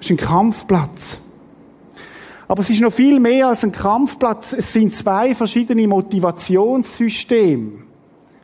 [0.00, 1.18] Es ist ein Kampfplatz.
[2.48, 4.52] Aber es ist noch viel mehr als ein Kampfplatz.
[4.52, 7.70] Es sind zwei verschiedene Motivationssysteme.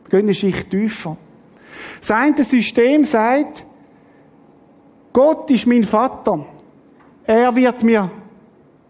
[0.03, 1.17] Wir gehen eine Schicht tiefer.
[1.99, 3.65] Das eine System sagt,
[5.13, 6.45] Gott ist mein Vater.
[7.25, 8.11] Er wird mir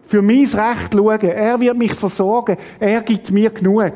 [0.04, 1.20] für mein Recht schauen.
[1.20, 2.56] Er wird mich versorgen.
[2.78, 3.94] Er gibt mir genug.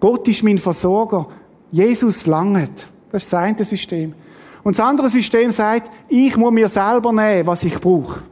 [0.00, 1.26] Gott ist mein Versorger.
[1.70, 2.86] Jesus langet.
[3.10, 4.14] Das ist das eine System.
[4.62, 8.22] Und das andere System sagt, ich muss mir selber nehmen, was ich brauche.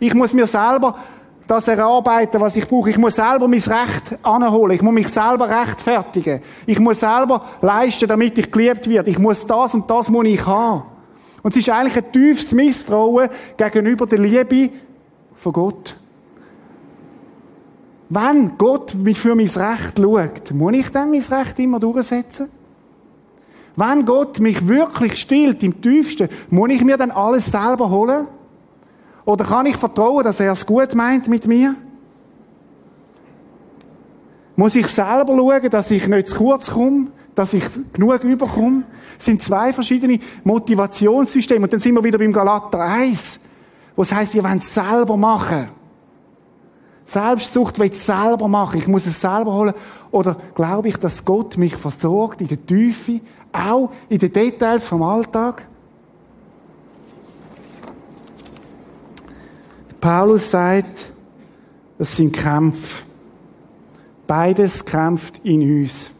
[0.00, 0.96] Ich muss mir selber
[1.46, 2.90] das erarbeiten, was ich brauche.
[2.90, 4.76] Ich muss selber mein Recht anholen.
[4.76, 6.40] Ich muss mich selber rechtfertigen.
[6.66, 9.10] Ich muss selber leisten, damit ich geliebt werde.
[9.10, 10.84] Ich muss das und das muss ich haben.
[11.42, 14.70] Und es ist eigentlich ein tiefes Misstrauen gegenüber der Liebe
[15.36, 15.96] von Gott.
[18.08, 22.48] Wenn Gott mich für mein Recht schaut, muss ich dann mein Recht immer durchsetzen?
[23.76, 28.28] Wenn Gott mich wirklich stillt im tiefsten, muss ich mir dann alles selber holen?
[29.24, 31.74] Oder kann ich vertrauen, dass er es gut meint mit mir?
[34.56, 38.84] Muss ich selber schauen, dass ich nicht zu kurz komme, dass ich genug überkomme?
[39.16, 41.64] Das sind zwei verschiedene Motivationssysteme.
[41.64, 43.40] Und dann sind wir wieder beim Galater 1,
[43.96, 45.68] wo es heisst, ihr wollt es selber machen.
[47.06, 48.78] Selbstsucht will ich selber machen.
[48.78, 49.74] Ich muss es selber holen.
[50.10, 53.20] Oder glaube ich, dass Gott mich versorgt in der Tiefe,
[53.52, 55.66] auch in den Details vom Alltag?
[60.04, 61.12] Paulus sagt,
[61.96, 63.04] das sind Kämpfe.
[64.26, 66.10] Beides kämpft in uns.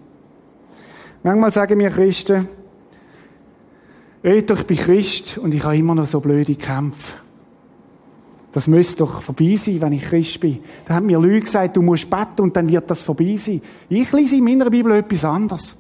[1.23, 2.49] Manchmal sagen wir Christen,
[4.25, 7.12] red doch, ich bin Christ und ich habe immer noch so blöde Kämpfe.
[8.53, 10.61] Das müsste doch vorbei sein, wenn ich Christ bin.
[10.87, 13.61] Da haben mir Leute gesagt, du musst beten und dann wird das vorbei sein.
[13.90, 15.77] Ich lese in meiner Bibel etwas anderes.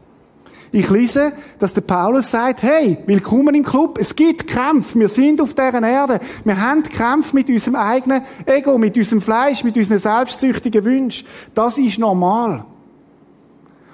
[0.74, 3.96] Ich lese, dass der Paulus sagt, hey, willkommen im Club.
[3.96, 4.98] Es gibt Kämpfe.
[4.98, 6.18] Wir sind auf dieser Erde.
[6.42, 11.28] Wir haben Kämpfe mit unserem eigenen Ego, mit unserem Fleisch, mit unseren selbstsüchtigen Wünschen.
[11.54, 12.64] Das ist normal.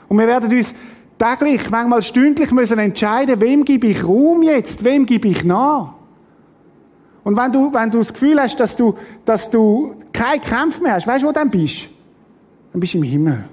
[0.09, 0.73] Und wir werden uns
[1.19, 5.93] täglich, manchmal stündlich müssen entscheiden, wem gebe ich Ruhm jetzt, wem gebe ich nach.
[7.25, 8.95] Und wenn du, wenn du das Gefühl hast, dass du,
[9.27, 11.89] dass du keinen Kampf mehr hast, weißt du, wo du dann bist?
[12.73, 13.45] Dann bist du im Himmel.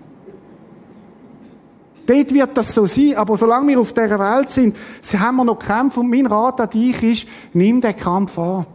[2.08, 4.78] Dort wird das so sein, aber solange wir auf dieser Welt sind,
[5.20, 8.66] haben wir noch Kämpfe und mein Rat an dich ist, nimm den Kampf an.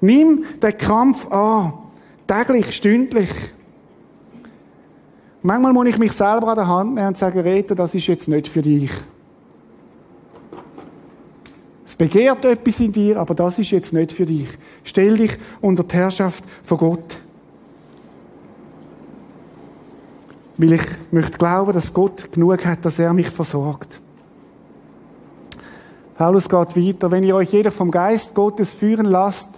[0.00, 1.74] Nimm den Kampf an.
[2.26, 3.28] Täglich, stündlich.
[5.42, 8.28] Manchmal muss ich mich selber an der Hand nehmen und sagen, Reto, das ist jetzt
[8.28, 8.90] nicht für dich.
[11.84, 14.48] Es begehrt etwas in dir, aber das ist jetzt nicht für dich.
[14.84, 17.20] Stell dich unter die Herrschaft von Gott.
[20.56, 24.00] Weil ich möchte glauben, dass Gott genug hat, dass er mich versorgt.
[26.16, 27.10] Paulus geht weiter.
[27.10, 29.50] Wenn ihr euch jeder vom Geist Gottes führen lasst,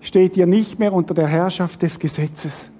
[0.00, 2.70] steht ihr nicht mehr unter der Herrschaft des Gesetzes.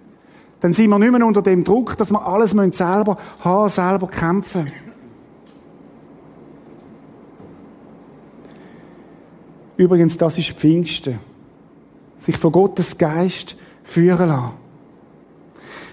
[0.60, 4.70] Dann sind wir nicht mehr unter dem Druck, dass wir alles selber haben, selber kämpfen.
[9.76, 11.18] Übrigens, das ist Pfingsten.
[12.18, 14.59] Sich von Gottes Geist führen lassen.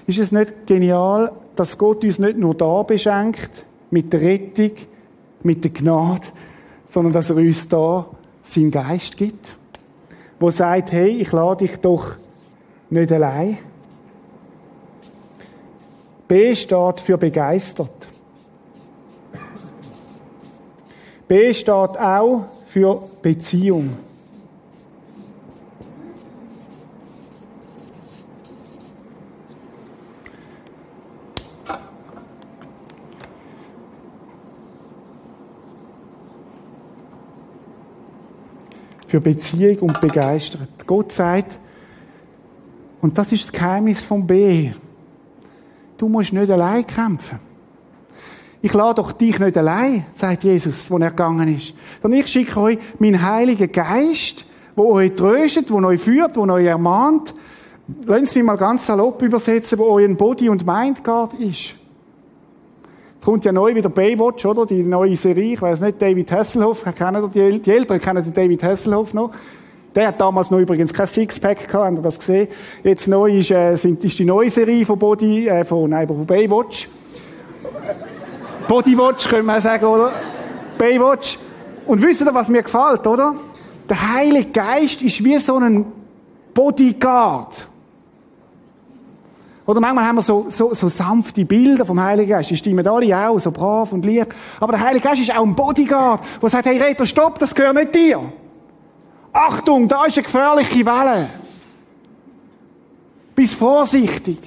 [0.07, 3.51] Ist es nicht genial, dass Gott uns nicht nur da beschenkt,
[3.91, 4.71] mit der Rettung,
[5.43, 6.27] mit der Gnade,
[6.87, 8.07] sondern dass er uns da
[8.41, 9.57] seinen Geist gibt,
[10.39, 12.11] wo sagt, hey, ich lade dich doch
[12.89, 13.57] nicht allein.
[16.25, 18.07] B steht für begeistert.
[21.27, 24.06] B steht auch für Beziehung.
[39.17, 40.69] Für Beziehung und begeistert.
[40.85, 41.57] Gott sagt,
[43.01, 44.71] und das ist das Geheimnis vom B.
[45.97, 47.39] Du musst nicht allein kämpfen.
[48.61, 51.73] Ich lade doch dich nicht allein, sagt Jesus, wo er gegangen ist.
[52.01, 56.65] Sondern ich schicke euch meinen Heiligen Geist, wo euch tröstet, wo euch führt, wo euch
[56.65, 57.33] ermahnt.
[58.05, 61.73] Lassen Sie mich mal ganz salopp übersetzen, wo euer Body und Mind Guard ist.
[63.19, 64.65] Es kommt ja neu wieder Baywatch, oder?
[64.65, 65.53] Die neue Serie.
[65.53, 66.83] Ich weiß nicht, David Hasselhoff.
[66.95, 69.31] Kennen die, die Älteren kennen den David Hasselhoff noch.
[69.95, 72.47] Der hat damals noch übrigens kein Sixpack gehabt, habt ihr das gesehen?
[72.83, 76.25] Jetzt neu ist, äh, sind, ist die neue Serie von Body, äh, von, nein, von
[76.25, 76.87] Baywatch.
[78.67, 80.11] Bodywatch, können wir sagen, oder?
[80.77, 81.39] Baywatch.
[81.85, 83.35] Und wisst ihr, was mir gefällt, oder?
[83.89, 85.85] Der Heilige Geist ist wie so ein
[86.53, 87.67] Bodyguard.
[89.67, 92.49] Oder manchmal haben wir so, so, so sanfte Bilder vom Heiligen Geist.
[92.49, 94.33] Die stimmen alle auch, so brav und lieb.
[94.61, 97.75] Aber der Heilige Geist ist auch ein Bodyguard, der sagt, hey Reto, stopp, das gehört
[97.75, 98.21] nicht dir.
[99.33, 101.29] Achtung, da ist eine gefährliche Welle.
[103.35, 104.39] Bist vorsichtig.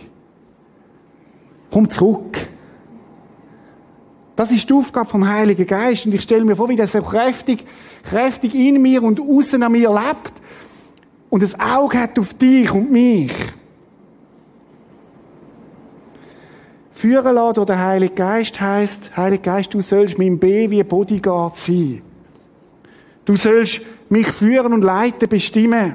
[1.70, 2.48] Komm zurück.
[4.36, 6.06] Das ist die Aufgabe vom Heiligen Geist.
[6.06, 7.66] Und ich stelle mir vor, wie das so kräftig,
[8.04, 10.32] kräftig in mir und außen an mir lebt.
[11.28, 13.32] Und das Auge hat auf dich und mich.
[17.00, 22.02] Führen lassen durch den Geist heisst, Heiliger Geist, du sollst mein B wie Bodyguard sein.
[23.24, 25.94] Du sollst mich führen und leiten, bestimmen.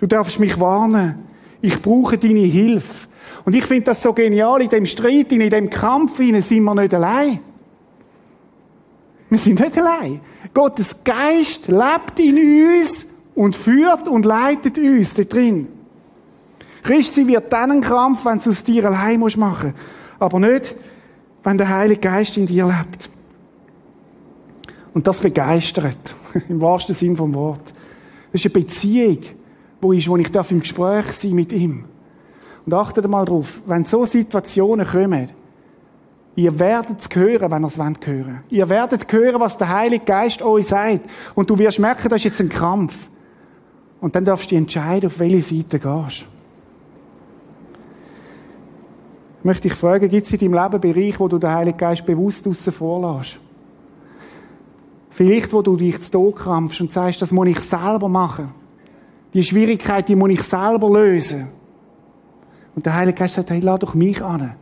[0.00, 1.20] Du darfst mich warnen.
[1.60, 3.06] Ich brauche deine Hilfe.
[3.44, 6.94] Und ich finde das so genial, in dem Streit, in dem Kampf sind wir nicht
[6.94, 7.38] allein.
[9.28, 10.20] Wir sind nicht allein.
[10.52, 15.68] Gottes Geist lebt in uns und führt und leitet uns da drin.
[16.82, 19.99] Christi wird dann ein Krampf, wenn du es dir allein machen musst.
[20.20, 20.76] Aber nicht,
[21.42, 23.10] wenn der Heilige Geist in dir lebt.
[24.94, 26.14] Und das begeistert.
[26.48, 27.72] Im wahrsten Sinn vom Wort.
[28.30, 29.18] Das ist eine Beziehung,
[29.80, 31.84] wo ich, wo ich im Gespräch sein mit ihm.
[32.66, 35.30] Und achtet mal drauf, wenn so Situationen kommen,
[36.36, 38.44] ihr werdet es hören, wenn ihr es wollt hören.
[38.50, 41.00] Ihr werdet hören, was der Heilige Geist euch sagt.
[41.34, 43.08] Und du wirst merken, das ist jetzt ein Krampf.
[44.00, 46.20] Und dann darfst du entscheiden, auf welche Seite gehst.
[46.20, 46.26] Ich
[49.44, 52.46] möchte dich fragen, gibt es in deinem Leben Bereiche, wo du den Heiligen Geist bewusst
[52.46, 53.38] aussen vorlässt?
[55.10, 58.54] Vielleicht, wo du dich zu Tod krampfst und sagst, das muss ich selber machen.
[59.34, 61.48] Die Schwierigkeit, die muss ich selber lösen.
[62.74, 64.54] Und der Heilige Geist sagt, hey, lad doch mich an.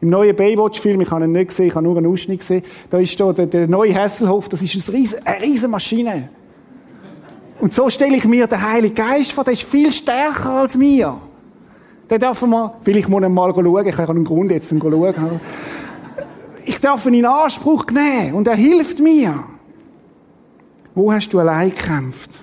[0.00, 2.98] Im neuen Baywatch-Film, ich habe ihn nicht gesehen, ich habe nur einen Ausschnitt gesehen, da
[2.98, 6.28] ist da der, der neue Hasselhoff, das ist eine riesen Maschine.
[7.60, 11.20] Und so stelle ich mir den Heiligen Geist vor, der ist viel stärker als mir.
[12.08, 15.40] Darf man, vielleicht muss ich mal schauen, ich habe einen Grund jetzt schauen.
[16.64, 19.34] Ich darf ihn in Anspruch nehmen und er hilft mir.
[20.94, 22.42] Wo hast du allein gekämpft?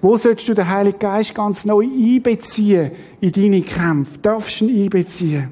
[0.00, 4.18] Wo sollst du den Heiligen Geist ganz neu einbeziehen in deine Kämpfe?
[4.20, 5.48] Darfst du ihn einbeziehen?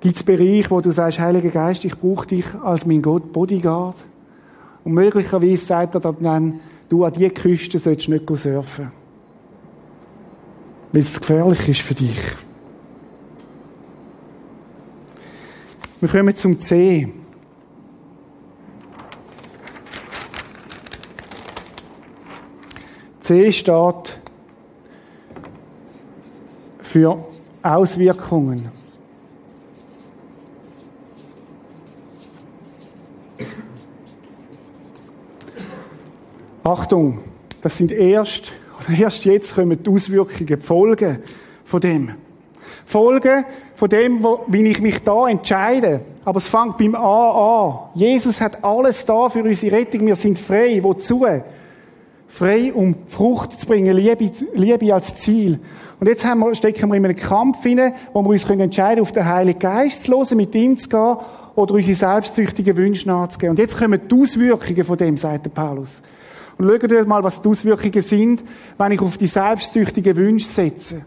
[0.00, 3.96] Gibt es Bereiche, wo du sagst, Heiliger Geist, ich brauche dich als mein Gott, Bodyguard?
[4.84, 8.92] Und möglicherweise sagt er dann, du an diese Küste sollst nicht surfen.
[10.92, 12.18] Weil es gefährlich ist für dich.
[16.00, 17.12] Wir kommen zum C.
[23.20, 24.18] C steht
[26.82, 27.24] für
[27.62, 28.79] Auswirkungen.
[36.62, 37.18] Achtung,
[37.62, 38.52] das sind erst,
[38.98, 41.18] erst jetzt kommen die Auswirkungen, die Folgen
[41.64, 42.14] von dem.
[42.84, 43.44] Folgen
[43.74, 46.02] von dem, wie ich mich da entscheide.
[46.24, 47.78] Aber es fängt beim A an.
[47.94, 50.06] Jesus hat alles da für unsere Rettung.
[50.06, 50.80] Wir sind frei.
[50.82, 51.24] Wozu?
[52.28, 53.96] Frei, um Frucht zu bringen.
[53.96, 55.58] Liebe, Liebe als Ziel.
[55.98, 59.12] Und jetzt wir, stecken wir in einem Kampf hinein, wo wir uns entscheiden können auf
[59.12, 61.16] den Heiligen Geist zu hören, mit ihm zu gehen
[61.56, 63.50] oder unsere selbstsüchtigen Wünsche nachzugehen.
[63.50, 66.02] Und jetzt kommen die Auswirkungen von dem, sagt der Paulus.
[66.60, 68.44] Und schaut euch mal, was die Auswirkungen sind,
[68.76, 71.06] wenn ich auf die selbstsüchtigen Wünsche setze.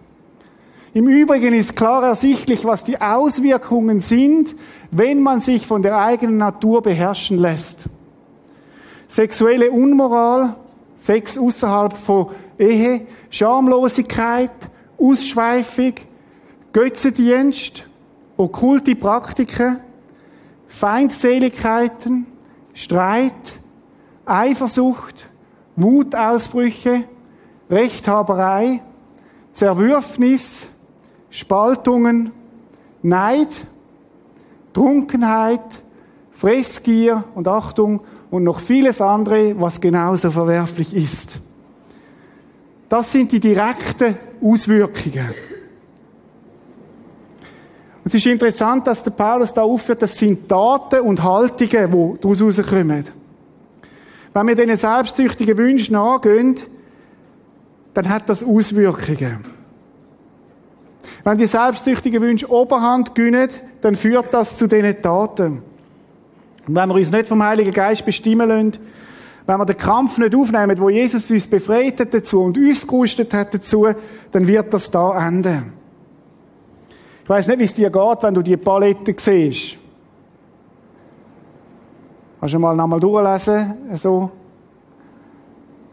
[0.96, 4.56] Im Übrigen ist klar ersichtlich, was die Auswirkungen sind,
[4.90, 7.84] wenn man sich von der eigenen Natur beherrschen lässt.
[9.08, 10.56] Sexuelle Unmoral,
[10.98, 14.50] Sex außerhalb von Ehe, Schamlosigkeit,
[14.98, 15.94] Ausschweifung,
[16.72, 17.86] Götzendienst,
[18.38, 19.82] okkulte Praktiken,
[20.68, 22.26] Feindseligkeiten,
[22.74, 23.34] Streit,
[24.26, 25.30] Eifersucht,
[25.76, 27.06] Wutausbrüche,
[27.70, 28.82] Rechthaberei,
[29.54, 30.68] Zerwürfnis,
[31.30, 32.32] Spaltungen,
[33.02, 33.50] Neid,
[34.74, 35.62] Trunkenheit,
[36.32, 41.40] Fressgier und Achtung und noch vieles andere, was genauso verwerflich ist.
[42.90, 45.34] Das sind die direkten Auswirkungen.
[48.06, 52.40] es ist interessant, dass der Paulus da aufführt, das sind Taten und Haltungen, die daraus
[52.40, 53.23] herauskommen.
[54.34, 56.56] Wenn wir diesen selbstsüchtigen Wünschen nachgehen,
[57.94, 59.46] dann hat das Auswirkungen.
[61.24, 63.50] Wenn die selbstsüchtigen Wünsche Oberhand gewinnen,
[63.82, 65.62] dann führt das zu diesen Taten.
[66.68, 68.78] Und wenn wir uns nicht vom Heiligen Geist bestimmen lassen,
[69.46, 73.34] wenn wir den Kampf nicht aufnehmen, wo Jesus uns befreit hat dazu und uns gerüstet
[73.34, 73.88] hat dazu,
[74.32, 75.74] dann wird das da enden.
[77.24, 79.78] Ich weiß nicht, wie es dir geht, wenn du die Paletten siehst.
[82.44, 83.74] Kannst du mal nochmal durchlesen?
[83.96, 84.30] So.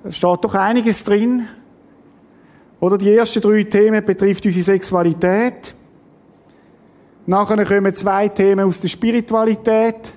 [0.03, 1.47] Da steht doch einiges drin.
[2.81, 5.77] Oder die ersten drei Themen betrifft unsere Sexualität.
[7.25, 10.13] Nachher kommen zwei Themen aus der Spiritualität.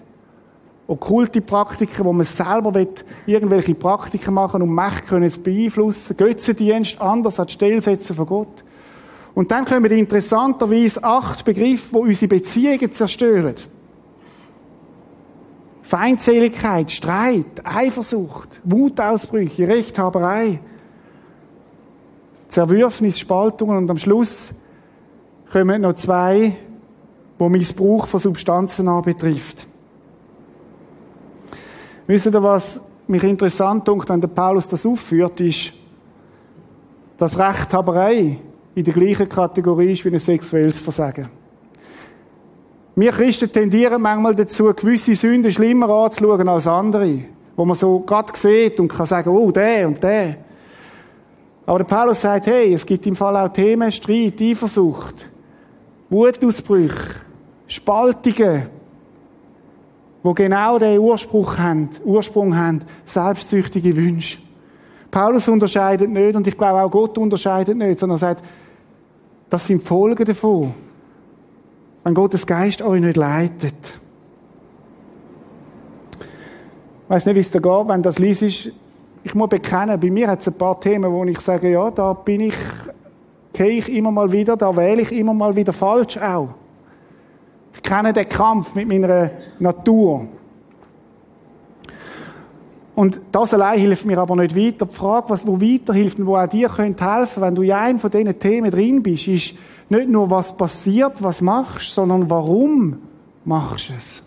[0.87, 2.89] Okkulte Praktiken, wo man selber will,
[3.27, 6.17] irgendwelche Praktiken machen und Macht können zu beeinflussen.
[6.17, 8.63] Götzendienst anders als Stelle setzen von Gott.
[9.35, 13.53] Und dann kommen interessanterweise acht Begriffe, die unsere Beziehungen zerstören.
[15.93, 20.59] Feindseligkeit, Streit, Eifersucht, Wutausbrüche, Rechthaberei,
[22.47, 24.55] Zerwürfnis, Spaltungen und am Schluss
[25.51, 26.55] kommen noch zwei,
[27.37, 29.67] wo Missbrauch von Substanzen anbetrifft.
[32.07, 35.73] Wisst ihr, was mich interessant dunkt, wenn der Paulus das aufführt, ist,
[37.19, 38.39] dass Rechthaberei
[38.73, 41.29] in der gleichen Kategorie ist wie ein sexuelles Versagen.
[42.95, 47.25] Wir Christen tendieren manchmal dazu, gewisse Sünden schlimmer anzuschauen als andere.
[47.55, 50.37] Wo man so gerade sieht und kann sagen, oh, der und der.
[51.65, 55.29] Aber der Paulus sagt, hey, es gibt im Fall auch Themen, Streit, Eifersucht,
[56.09, 57.21] Wutausbrüche,
[57.67, 58.69] Spaltungen,
[60.21, 64.39] wo genau den Ursprung haben, Ursprung haben, selbstsüchtige Wünsche.
[65.09, 68.43] Paulus unterscheidet nicht und ich glaube auch Gott unterscheidet nicht, sondern sagt,
[69.49, 70.73] das sind Folgen davon
[72.03, 73.99] wenn Gottes Geist euch nicht leitet.
[77.03, 78.71] Ich weiß nicht, wie es da geht, wenn das liest.
[79.23, 82.13] Ich muss bekennen, bei mir hat es ein paar Themen, wo ich sage, ja, da
[82.13, 82.55] bin ich,
[83.53, 86.49] gehe ich immer mal wieder, da wähle ich immer mal wieder falsch auch.
[87.73, 90.27] Ich kenne den Kampf mit meiner Natur.
[92.95, 94.85] Und das allein hilft mir aber nicht weiter.
[94.85, 97.99] Die Frage, was wo weiterhilft und wo auch dir könnte helfen, wenn du in einem
[97.99, 99.55] von diesen Themen drin bist, ist,
[99.93, 102.99] nicht nur was passiert, was machst, sondern warum
[103.45, 104.23] machst du es?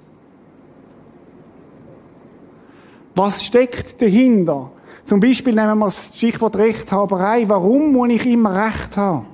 [3.14, 4.70] Was steckt dahinter?
[5.04, 7.48] Zum Beispiel nehmen wir das Stichwort Rechthaberei.
[7.48, 9.26] Warum muss ich immer Recht haben?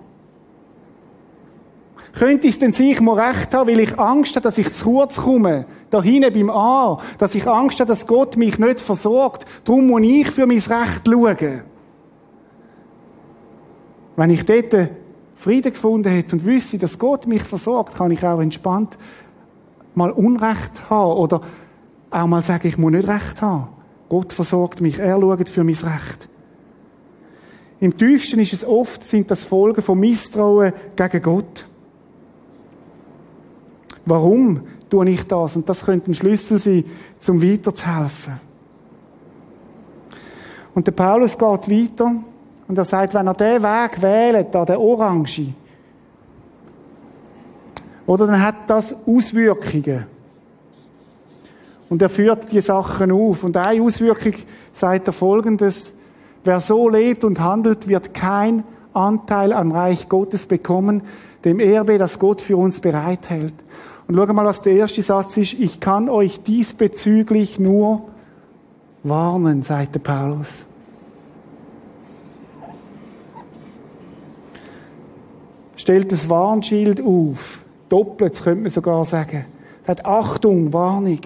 [2.14, 5.16] Könnte es denn sich mal Recht haben, weil ich Angst habe, dass ich zu kurz
[5.16, 5.66] komme?
[5.90, 6.98] Da hinten beim A.
[7.18, 9.46] Dass ich Angst habe, dass Gott mich nicht versorgt.
[9.64, 11.62] Darum muss ich für mein Recht schauen.
[14.16, 14.90] Wenn ich dort
[15.42, 18.96] Frieden gefunden hat und wüsste, dass Gott mich versorgt, kann ich auch entspannt
[19.94, 21.42] mal Unrecht haben oder
[22.10, 23.68] auch mal sagen, ich muss nicht Recht haben.
[24.08, 26.28] Gott versorgt mich, er schaut für mein Recht.
[27.80, 31.66] Im tiefsten ist es oft, sind das Folgen von Misstrauen gegen Gott.
[34.04, 35.56] Warum tue ich das?
[35.56, 36.84] Und das könnte ein Schlüssel sein,
[37.18, 38.38] zum weiterzuhelfen.
[40.74, 42.22] Und der Paulus geht weiter
[42.68, 45.52] und er sagt, wenn er den Weg wählt, da der Orange,
[48.06, 50.06] oder dann hat das Auswirkungen.
[51.88, 53.44] Und er führt die Sachen auf.
[53.44, 54.34] Und eine Auswirkung
[54.72, 55.94] sagt er folgendes,
[56.44, 61.02] wer so lebt und handelt, wird kein Anteil am Reich Gottes bekommen,
[61.44, 63.54] dem Erbe, das Gott für uns bereithält.
[64.08, 65.54] Und schau mal, was der erste Satz ist.
[65.54, 68.02] Ich kann euch diesbezüglich nur
[69.02, 70.66] warnen, sagt der Paulus.
[75.82, 77.60] Stellt das Warnschild auf.
[77.88, 79.44] Doppelt, könnte man sogar sagen.
[79.86, 81.18] Hat Achtung, Warnung.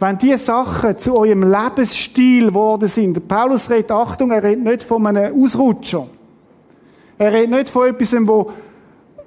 [0.00, 5.06] Wenn diese Sachen zu eurem Lebensstil geworden sind, Paulus redet Achtung, er redet nicht von
[5.06, 6.08] einem Ausrutscher.
[7.18, 8.50] Er redet nicht von etwas, wo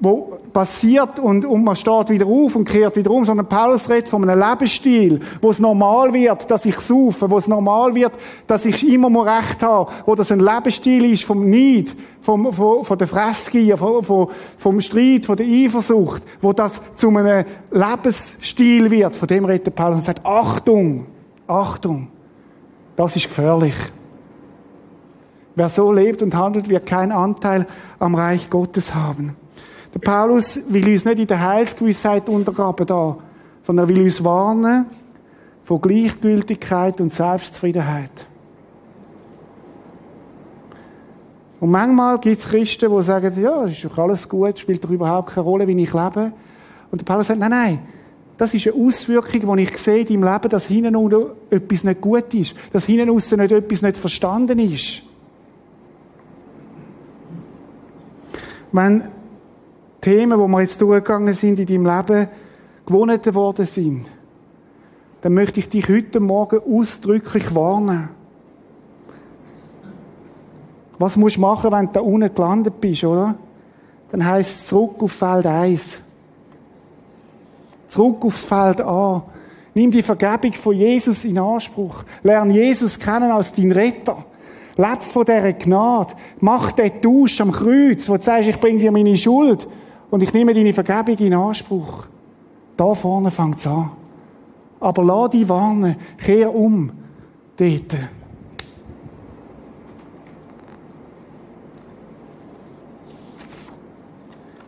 [0.01, 4.09] wo passiert und, und man steht wieder auf und kehrt wieder um, sondern Paulus redet
[4.09, 8.11] von einem Lebensstil, wo es normal wird, dass ich saufe, wo es normal wird,
[8.47, 12.83] dass ich immer mal Recht habe, wo das ein Lebensstil ist vom Neid, vom, von,
[12.83, 18.89] von der Fressgier, vom, vom, vom Streit, von der Eifersucht, wo das zu einem Lebensstil
[18.89, 19.15] wird.
[19.15, 21.05] Von dem redet Paulus und sagt, Achtung,
[21.45, 22.07] Achtung,
[22.95, 23.75] das ist gefährlich.
[25.55, 27.67] Wer so lebt und handelt, wird keinen Anteil
[27.99, 29.35] am Reich Gottes haben.
[29.93, 33.17] Der Paulus will uns nicht in der Heilsgewissheit untergraben da,
[33.65, 34.85] sondern er will uns warnen
[35.63, 38.11] von Gleichgültigkeit und Selbstzufriedenheit.
[41.59, 45.29] Und manchmal gibt es Christen, die sagen, ja, ist doch alles gut, spielt doch überhaupt
[45.29, 46.33] keine Rolle, wie ich lebe.
[46.89, 47.79] Und der Paulus sagt, nein, nein,
[48.37, 52.01] das ist eine Auswirkung, die ich sehe in meinem Leben, dass hinten unten etwas nicht
[52.01, 55.03] gut ist, dass hinten außen nicht etwas nicht verstanden ist.
[58.71, 59.03] Wenn
[60.01, 62.27] Themen, wo wir jetzt durchgegangen sind in deinem Leben,
[62.85, 64.05] gewonnen worden sind,
[65.21, 68.09] dann möchte ich dich heute Morgen ausdrücklich warnen.
[70.97, 73.35] Was musst du machen, wenn du da unten gelandet bist, oder?
[74.11, 76.01] Dann heisst es zurück auf Feld 1.
[77.87, 79.23] Zurück aufs Feld A.
[79.73, 82.03] Nimm die Vergebung von Jesus in Anspruch.
[82.23, 84.25] Lern Jesus kennen als dein Retter.
[84.77, 86.13] Leb von dieser Gnade.
[86.39, 89.67] Mach den Tausch am Kreuz, wo du sagst, ich bringe dir meine Schuld
[90.11, 92.05] und ich nehme deine Vergebung in Anspruch.
[92.77, 93.91] Da vorne fängt es an.
[94.79, 95.95] Aber lass dich warnen.
[96.17, 96.91] Kehr um.
[97.57, 97.97] Dort.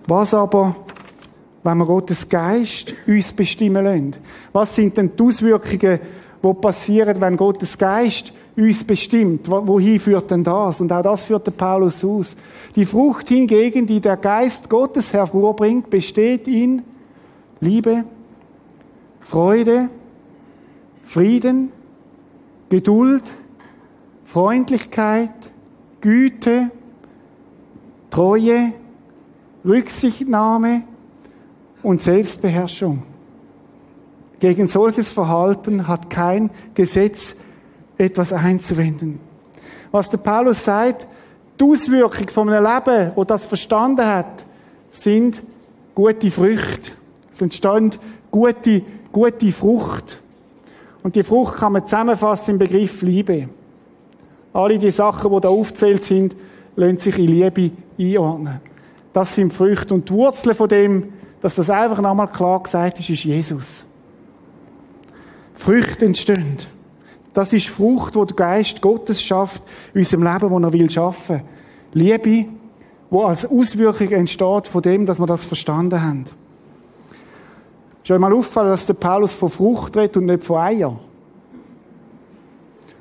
[0.07, 0.75] Was aber,
[1.63, 4.15] wenn wir Gottes Geist uns bestimmen lassen?
[4.51, 5.99] Was sind denn die Auswirkungen,
[6.43, 9.49] die passieren, wenn Gottes Geist uns bestimmt?
[9.49, 10.81] Wohin führt denn das?
[10.81, 12.35] Und auch das führt der Paulus aus.
[12.75, 16.83] Die Frucht hingegen, die der Geist Gottes hervorbringt, besteht in
[17.59, 18.05] Liebe,
[19.21, 19.89] Freude,
[21.05, 21.71] Frieden,
[22.69, 23.23] Geduld,
[24.25, 25.31] Freundlichkeit,
[26.01, 26.71] Güte,
[28.09, 28.73] Treue,
[29.65, 30.83] Rücksichtnahme
[31.81, 33.03] und Selbstbeherrschung.
[34.39, 37.35] Gegen solches Verhalten hat kein Gesetz
[37.97, 39.19] etwas einzuwenden.
[39.91, 41.07] Was der Paulus sagt,
[41.59, 44.45] die Auswirkung von einem Leben, wo das verstanden hat,
[44.91, 45.43] sind
[45.93, 46.91] gute Früchte.
[47.31, 47.99] Es entsteht
[48.31, 48.81] gute,
[49.11, 50.19] gute Frucht.
[51.03, 53.49] Und die Frucht kann man zusammenfassen im Begriff Liebe.
[54.53, 56.35] Alle die Sachen, die da aufzählt sind,
[56.75, 58.61] lassen sich in Liebe einordnen.
[59.11, 59.93] Das sind Früchte.
[59.93, 63.85] Und die Wurzel von dem, dass das einfach nochmal klar gesagt ist, ist Jesus.
[65.55, 66.57] Früchte entstehen.
[67.33, 69.63] Das ist Frucht, wo der Geist Gottes schafft
[69.93, 71.41] in unserem Leben, wo er will schaffen.
[71.93, 72.45] Liebe,
[73.09, 76.25] wo als Auswirkung entsteht von dem, dass wir das verstanden haben.
[78.03, 80.99] Ist euch mal aufgefallen, dass der Paulus von Frucht redet und nicht von Eier?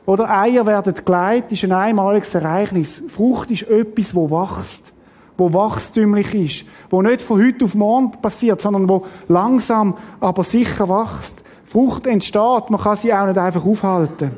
[0.06, 3.02] Oder Eier werden geleitet, ist ein einmaliges Ereignis.
[3.08, 4.92] Frucht ist etwas, wo wächst
[5.36, 10.88] wo wachstümlich ist, wo nicht von heute auf morgen passiert, sondern wo langsam, aber sicher
[10.88, 11.41] wächst.
[11.72, 14.32] Frucht entsteht, man kann sie auch nicht einfach aufhalten.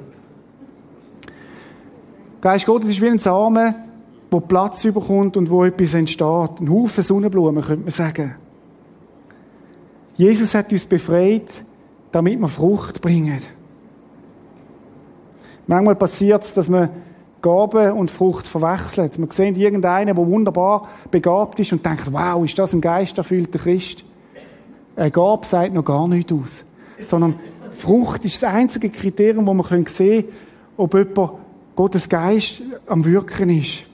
[2.40, 3.74] Geist Gottes ist wie ein Samen,
[4.30, 6.60] wo Platz überkommt und wo etwas entsteht.
[6.60, 8.36] Ein Haufen Sonnenblumen, könnte man sagen.
[10.16, 11.64] Jesus hat uns befreit,
[12.12, 13.42] damit wir Frucht bringen.
[15.66, 16.90] Manchmal passiert es, dass man
[17.42, 19.18] Gabe und Frucht verwechselt.
[19.18, 24.04] Man sieht irgendeinen, der wunderbar begabt ist und denkt, wow, ist das ein geisterfüllter Christ?
[24.94, 26.64] Eine Gabe sagt noch gar nichts aus.
[27.08, 27.38] Sondern
[27.76, 30.24] Frucht ist das einzige Kriterium, wo man sehen können,
[30.76, 31.32] ob jemand
[31.76, 33.84] Gottes Geist am Wirken ist.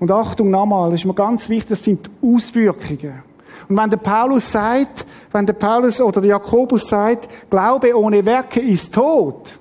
[0.00, 3.22] Und Achtung nochmal, das ist mir ganz wichtig, das sind Auswirkungen.
[3.68, 8.60] Und wenn der Paulus sagt, wenn der Paulus oder der Jakobus sagt, Glaube ohne Werke
[8.60, 9.58] ist tot,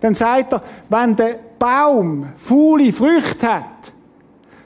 [0.00, 3.92] dann sagt er, wenn der Baum faule Früchte hat,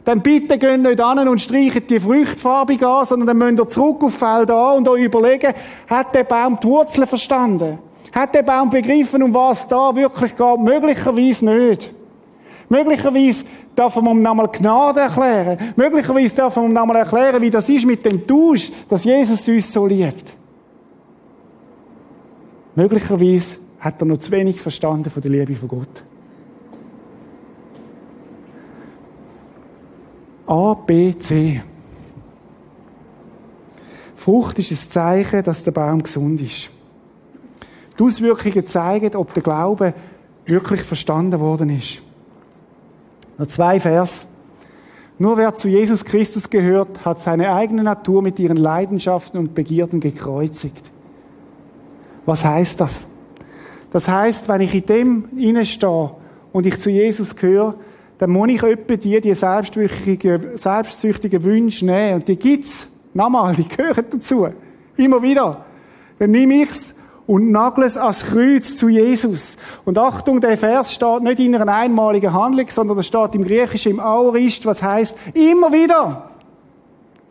[0.05, 3.69] dann bitte geht nicht an und streicht die Früchte farbig an, sondern dann müsst ihr
[3.69, 5.53] zurück auf Feld an und euch überlegen,
[5.89, 7.79] hat der Baum die Wurzeln verstanden?
[8.13, 10.59] Hat der Baum begriffen, um was da wirklich geht?
[10.59, 11.93] Möglicherweise nicht.
[12.69, 13.45] Möglicherweise
[13.75, 15.73] darf man ihm nochmal Gnade erklären.
[15.77, 19.73] Möglicherweise darf man ihm nochmal erklären, wie das ist mit dem Tausch, dass Jesus uns
[19.73, 20.25] so liebt.
[22.75, 26.03] Möglicherweise hat er noch zu wenig verstanden von der Liebe von Gott.
[30.47, 31.63] A, B, C.
[34.17, 36.71] Frucht ist ein Zeichen, dass der Baum gesund ist.
[37.99, 39.95] Die Auswirkungen zeigen, ob der Glaube
[40.45, 41.99] wirklich verstanden worden ist.
[43.39, 44.27] Noch zwei Vers.
[45.19, 50.01] Nur wer zu Jesus Christus gehört, hat seine eigene Natur mit ihren Leidenschaften und Begierden
[50.01, 50.91] gekreuzigt.
[52.25, 53.03] Was heißt das?
[53.91, 56.11] Das heißt, wenn ich in dem stehe
[56.53, 57.75] und ich zu Jesus gehöre,
[58.23, 62.21] dann muss ich etwa die, die selbstsüchtigen, selbstsüchtigen Wünsche nehmen.
[62.21, 62.87] Und die gibt's.
[63.15, 64.47] Nochmal, die gehören dazu.
[64.97, 65.65] Immer wieder.
[66.21, 66.95] Dann nehme ich's
[67.27, 69.57] und nagle es als Kreuz zu Jesus.
[69.85, 73.95] Und Achtung, der Vers steht nicht in einer einmaligen Handlung, sondern das steht im Griechischen
[73.95, 76.31] im Aorist, was heißt immer wieder.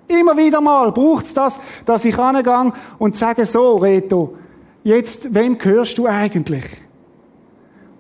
[0.10, 4.36] Immer wieder mal braucht's das, dass ich angehe und sage so, Reto,
[4.84, 6.66] jetzt, wem gehörst du eigentlich?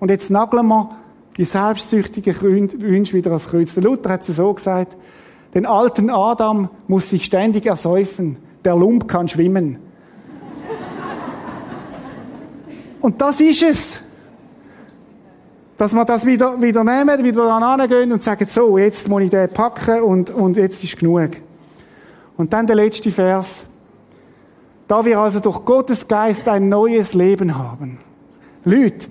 [0.01, 1.00] Und jetzt nageln wir
[1.37, 3.73] die selbstsüchtigen Wünsche wieder als Kreuz.
[3.73, 4.97] Der Luther hat es so gesagt,
[5.53, 9.77] den alten Adam muss sich ständig ersäufen, der Lump kann schwimmen.
[13.01, 13.99] Und das ist es.
[15.77, 19.31] Dass wir das wieder, wieder nehmen, wieder dann angehen und sagen, so, jetzt muss ich
[19.31, 21.31] den packen und, und jetzt ist genug.
[22.37, 23.65] Und dann der letzte Vers.
[24.87, 27.97] Da wir also durch Gottes Geist ein neues Leben haben.
[28.63, 29.07] Leute,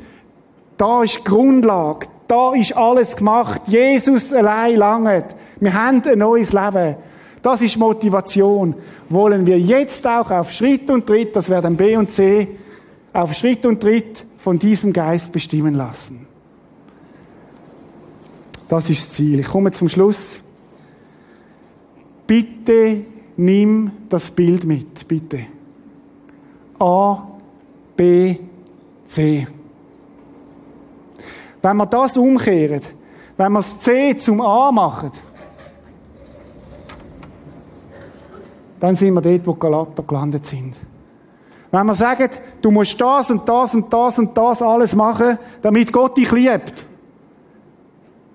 [0.80, 2.06] da ist Grundlage.
[2.26, 3.62] Da ist alles gemacht.
[3.66, 5.24] Jesus allein lange.
[5.60, 6.96] Wir haben ein neues Leben.
[7.42, 8.74] Das ist Motivation.
[9.10, 12.56] Wollen wir jetzt auch auf Schritt und Tritt, das werden B und C,
[13.12, 16.26] auf Schritt und Tritt von diesem Geist bestimmen lassen.
[18.68, 19.40] Das ist das Ziel.
[19.40, 20.40] Ich komme zum Schluss.
[22.26, 23.02] Bitte
[23.36, 25.40] nimm das Bild mit, bitte.
[26.78, 27.26] A,
[27.96, 28.36] B,
[29.08, 29.46] C.
[31.62, 32.80] Wenn wir das umkehren,
[33.36, 35.12] wenn wir das C zum A machen,
[38.80, 40.74] dann sind wir dort, wo Galater gelandet sind.
[41.70, 42.30] Wenn wir sagen,
[42.60, 46.86] du musst das und das und das und das alles machen, damit Gott dich liebt,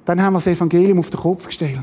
[0.06, 1.80] dann haben wir das Evangelium auf den Kopf gestellt.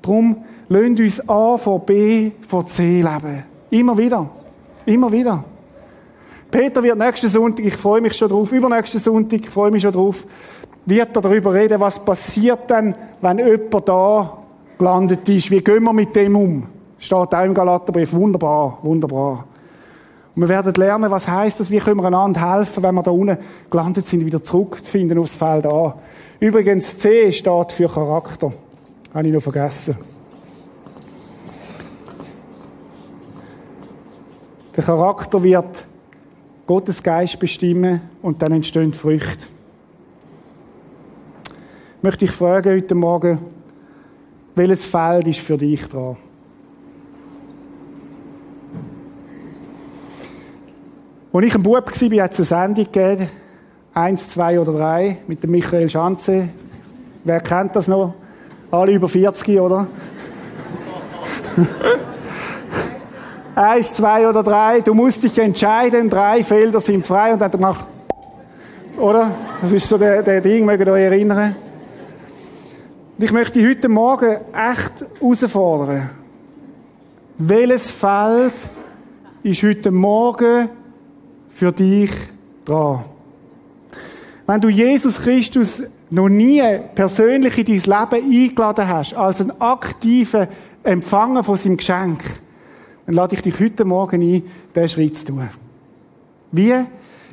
[0.00, 3.44] Darum lasst uns A vor B vor C leben.
[3.70, 4.30] Immer wieder.
[4.86, 5.44] Immer wieder.
[6.50, 9.92] Peter wird nächsten Sonntag, ich freue mich schon drauf, übernächsten Sonntag, ich freue mich schon
[9.92, 10.26] drauf,
[10.86, 14.38] wird er darüber reden, was passiert denn, wenn jemand da
[14.78, 15.50] gelandet ist.
[15.50, 16.66] Wie gehen wir mit dem um?
[16.98, 18.12] Steht auch im Galaterbrief.
[18.12, 19.44] Wunderbar, wunderbar.
[20.34, 23.10] Und wir werden lernen, was heißt das, wie können wir einander helfen, wenn wir da
[23.10, 23.38] unten
[23.70, 25.98] gelandet sind, wieder zurückzufinden aufs Feld A.
[26.40, 28.52] Übrigens, C steht für Charakter.
[29.12, 29.96] Habe ich noch vergessen.
[34.76, 35.87] Der Charakter wird
[36.68, 39.46] Gottes Geist bestimmen und dann entstehen Früchte.
[42.02, 43.38] Möchte ich fragen heute Morgen,
[44.54, 46.18] welches Feld ist für dich dran?
[51.32, 53.30] Als ich ein Bub war, hat es eine Sendung gegeben,
[53.94, 56.50] eins, zwei oder drei, mit dem Michael Schanze.
[57.24, 58.12] Wer kennt das noch?
[58.70, 59.86] Alle über 40, oder?
[63.58, 67.84] eins, zwei oder drei, du musst dich entscheiden, drei Felder sind frei und dann gemacht,
[68.96, 69.32] oder?
[69.60, 71.56] Das ist so der, der Ding, mögt ihr euch erinnern?
[73.16, 76.10] Und ich möchte heute Morgen echt herausfordern.
[77.38, 78.54] Welches Feld
[79.42, 80.68] ist heute Morgen
[81.50, 82.10] für dich
[82.64, 83.04] dran.
[84.46, 86.62] Wenn du Jesus Christus noch nie
[86.94, 90.46] persönlich in dein Leben eingeladen hast, als einen aktiven
[90.84, 92.20] Empfänger von seinem Geschenk,
[93.08, 94.42] dann lade ich dich heute Morgen ein,
[94.74, 95.48] diesen Schritt zu tun.
[96.52, 96.74] Wie?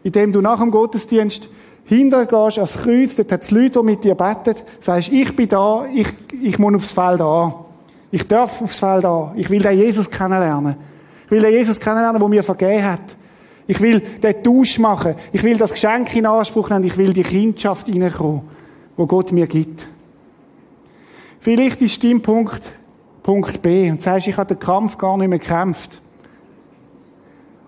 [0.03, 1.49] Indem du nach dem Gottesdienst
[1.84, 5.86] hintergehst ans Kreuz, dort hat es Leute, die mit dir beten, sagst, ich bin da,
[5.93, 6.07] ich,
[6.41, 7.55] ich muss aufs Feld an.
[8.09, 9.34] Ich darf aufs Feld an.
[9.36, 10.78] Ich will den Jesus kennenlernen.
[11.26, 13.17] Ich will den Jesus kennenlernen, der mir vergeben hat.
[13.67, 15.15] Ich will den Tausch machen.
[15.34, 16.86] Ich will das Geschenk in Anspruch nehmen.
[16.86, 18.43] Ich will die Kindschaft hineinkommen,
[18.95, 19.89] wo Gott mir gibt.
[21.41, 22.71] Vielleicht ist dein Punkt
[23.26, 25.99] Punkt B und sagst, ich habe den Kampf gar nicht mehr gekämpft.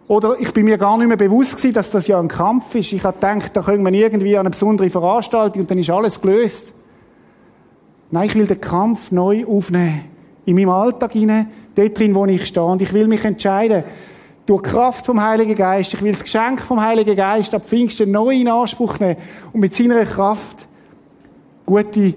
[0.08, 2.94] Oder ich bin mir gar nicht mehr bewusst gewesen, dass das ja ein Kampf ist.
[2.94, 6.22] Ich habe gedacht, da können wir irgendwie an eine besondere Veranstaltung und dann ist alles
[6.22, 6.74] gelöst.
[8.12, 10.02] Nein, ich will den Kampf neu aufnehmen.
[10.46, 12.64] In meinem Alltag hinein, dort drin, wo ich stehe.
[12.64, 13.84] Und ich will mich entscheiden,
[14.46, 18.12] durch die Kraft vom Heiligen Geist, ich will das Geschenk vom Heiligen Geist ab Pfingsten
[18.12, 19.18] neu in Anspruch nehmen
[19.54, 20.68] und mit seiner Kraft
[21.66, 22.14] gute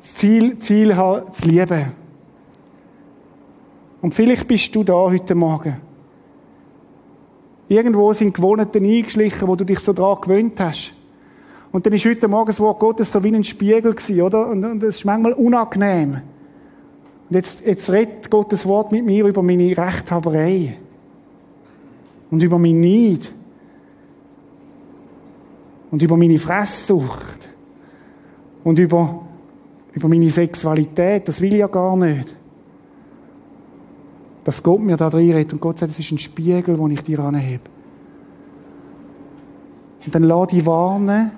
[0.00, 2.07] Ziel, Ziel haben, zu lieben.
[4.00, 5.80] Und vielleicht bist du da heute Morgen.
[7.68, 10.94] Irgendwo sind Gewohnheiten eingeschlichen, wo du dich so daran gewöhnt hast.
[11.70, 14.48] Und dann ist heute Morgen das Wort Gottes so wie ein Spiegel gewesen, oder?
[14.48, 16.22] Und das ist manchmal unangenehm.
[17.28, 20.78] Und jetzt, jetzt redet Gottes Wort mit mir über meine Rechthaberei
[22.30, 23.30] und über mein Neid
[25.90, 27.48] und über meine Fresssucht
[28.64, 29.26] und über,
[29.92, 31.28] über meine Sexualität.
[31.28, 32.34] Das will ich ja gar nicht.
[34.44, 37.18] Dass Gott mir da reinredet und Gott sagt, das ist ein Spiegel, den ich dir
[37.20, 37.64] anhebe.
[40.04, 41.32] Und dann lade ich warnen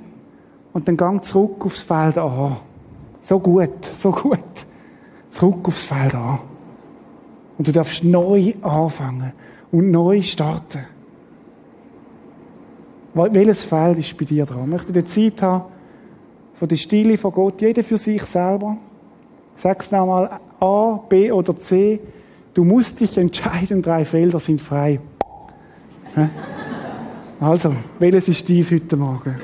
[0.72, 2.56] und dann gang zurück aufs Feld an.
[3.22, 4.38] So gut, so gut.
[5.30, 6.38] Zurück aufs Feld an.
[7.58, 9.32] Und du darfst neu anfangen
[9.72, 10.86] und neu starten.
[13.12, 14.70] Welches Feld ist bei dir dran?
[14.70, 15.64] Möchte die Zeit haben
[16.54, 18.76] von der Stille von Gott, jeder für sich selber?
[19.56, 22.00] Sag's nochmal A, B oder C.
[22.54, 25.00] Du musst dich entscheiden, drei Felder sind frei.
[27.38, 29.36] Also, welches ist dies heute Morgen?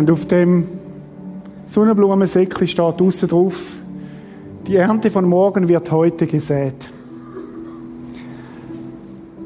[0.00, 0.64] Und auf dem
[1.66, 3.76] Sonnenblumensäckchen steht außen drauf,
[4.66, 6.88] die Ernte von morgen wird heute gesät.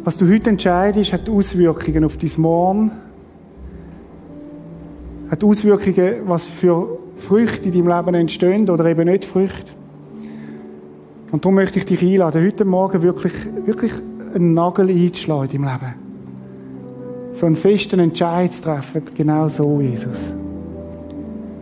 [0.04, 2.92] Was du heute entscheidest, hat Auswirkungen auf dein Morgen,
[5.28, 9.72] hat Auswirkungen, was für Früchte in deinem Leben entstehen oder eben nicht Früchte.
[11.32, 13.34] Und darum möchte ich dich einladen, heute Morgen wirklich,
[13.66, 13.92] wirklich
[14.32, 15.94] einen Nagel einzuschlagen in deinem Leben.
[17.32, 20.32] So einen festen Entscheid zu treffen, genau so, Jesus.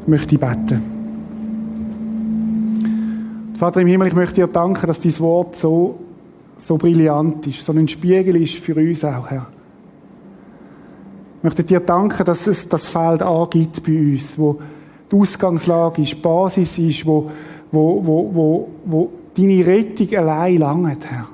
[0.02, 0.82] Ich möchte beten.
[3.54, 6.00] Vater im Himmel, ich möchte dir danken, dass dein Wort so,
[6.58, 9.46] so brillant ist, so ein Spiegel ist für uns auch, Herr.
[11.38, 14.60] Ich möchte dir danken, dass es das Feld angibt bei uns, wo
[15.10, 17.30] die Ausgangslage ist, die Basis ist, wo,
[17.70, 21.28] wo, wo, wo, wo deine Rettung allein langt, Herr.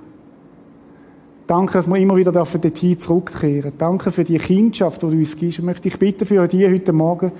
[1.47, 3.79] Danke, dass wir immer wieder dorthin zurückkehren dürfen.
[3.79, 5.59] Danke für die Kindschaft, die du uns gibst.
[5.59, 7.33] Ich möchte dich bitten für die heute Morgen,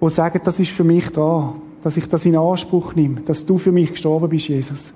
[0.00, 3.58] die sagen, das ist für mich da, dass ich das in Anspruch nehme, dass du
[3.58, 4.92] für mich gestorben bist, Jesus.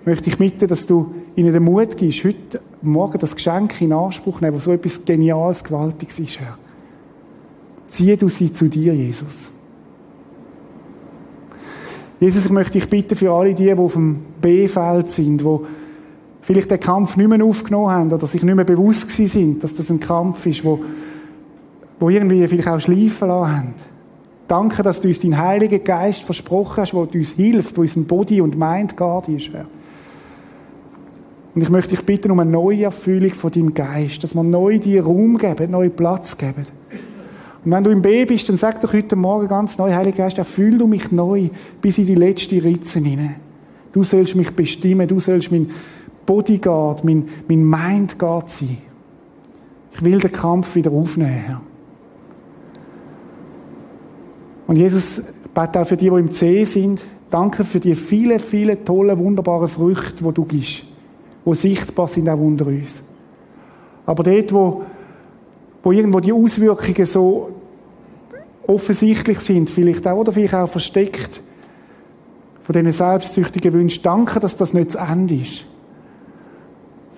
[0.00, 3.92] Ich möchte dich bitten, dass du ihnen den Mut gibst, heute Morgen das Geschenk in
[3.92, 6.58] Anspruch nehmen, was so etwas Geniales, Gewaltiges ist, Herr.
[7.88, 9.50] Zieh du sie zu dir, Jesus.
[12.20, 15.58] Jesus, ich möchte dich bitten für alle die, die auf dem B-Feld sind, die
[16.42, 19.90] vielleicht den Kampf nicht mehr aufgenommen haben oder sich nicht mehr bewusst sind, dass das
[19.90, 20.80] ein Kampf ist, wo,
[21.98, 23.74] wo irgendwie vielleicht auch schleifen lassen haben.
[24.50, 28.40] Danke, dass du uns deinen Heiligen Geist versprochen hast, der uns hilft, wo unser Body
[28.40, 29.66] und Mind Guard ist, Herr.
[31.54, 34.80] Und ich möchte dich bitten um eine neue Erfüllung von deinem Geist, dass wir neu
[34.80, 36.64] dir Raum geben, neu Platz geben.
[37.64, 40.38] Und wenn du im B bist, dann sag doch heute Morgen ganz neu, Heiliger Geist,
[40.38, 43.36] erfüll du mich neu bis in die letzte Ritze hinein.
[43.92, 45.70] Du sollst mich bestimmen, du sollst mein
[46.26, 48.78] Bodyguard, mein, mein Mindguard sein.
[49.92, 51.60] Ich will den Kampf wieder aufnehmen, Herr.
[54.70, 55.20] Und Jesus
[55.52, 57.02] bete auch für die, die im C sind.
[57.28, 60.84] Danke für die vielen, vielen tollen, wunderbaren Früchte, die du gibst,
[61.44, 63.02] die sichtbar sind auch unter uns.
[64.06, 64.82] Aber dort, wo,
[65.82, 67.50] wo irgendwo die Auswirkungen so
[68.64, 71.42] offensichtlich sind, vielleicht auch, oder vielleicht auch versteckt,
[72.62, 75.64] von diesen selbstsüchtigen Wünschen, danke, dass das nicht das Ende ist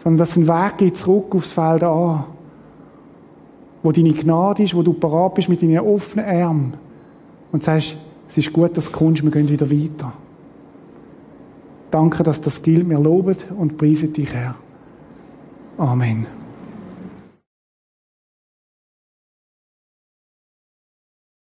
[0.03, 2.25] sondern dass es einen Weg gibt zurück aufs Feld an,
[3.83, 6.92] wo deine Gnade ist, wo du parat bist mit deinen offenen Armen
[7.53, 7.97] und sagst,
[8.29, 10.13] es ist gut, dass du kommst, wir gehen wieder weiter.
[11.91, 12.89] Danke, dass das gilt.
[12.89, 14.55] Wir loben und preisen dich, Herr.
[15.77, 16.27] Amen.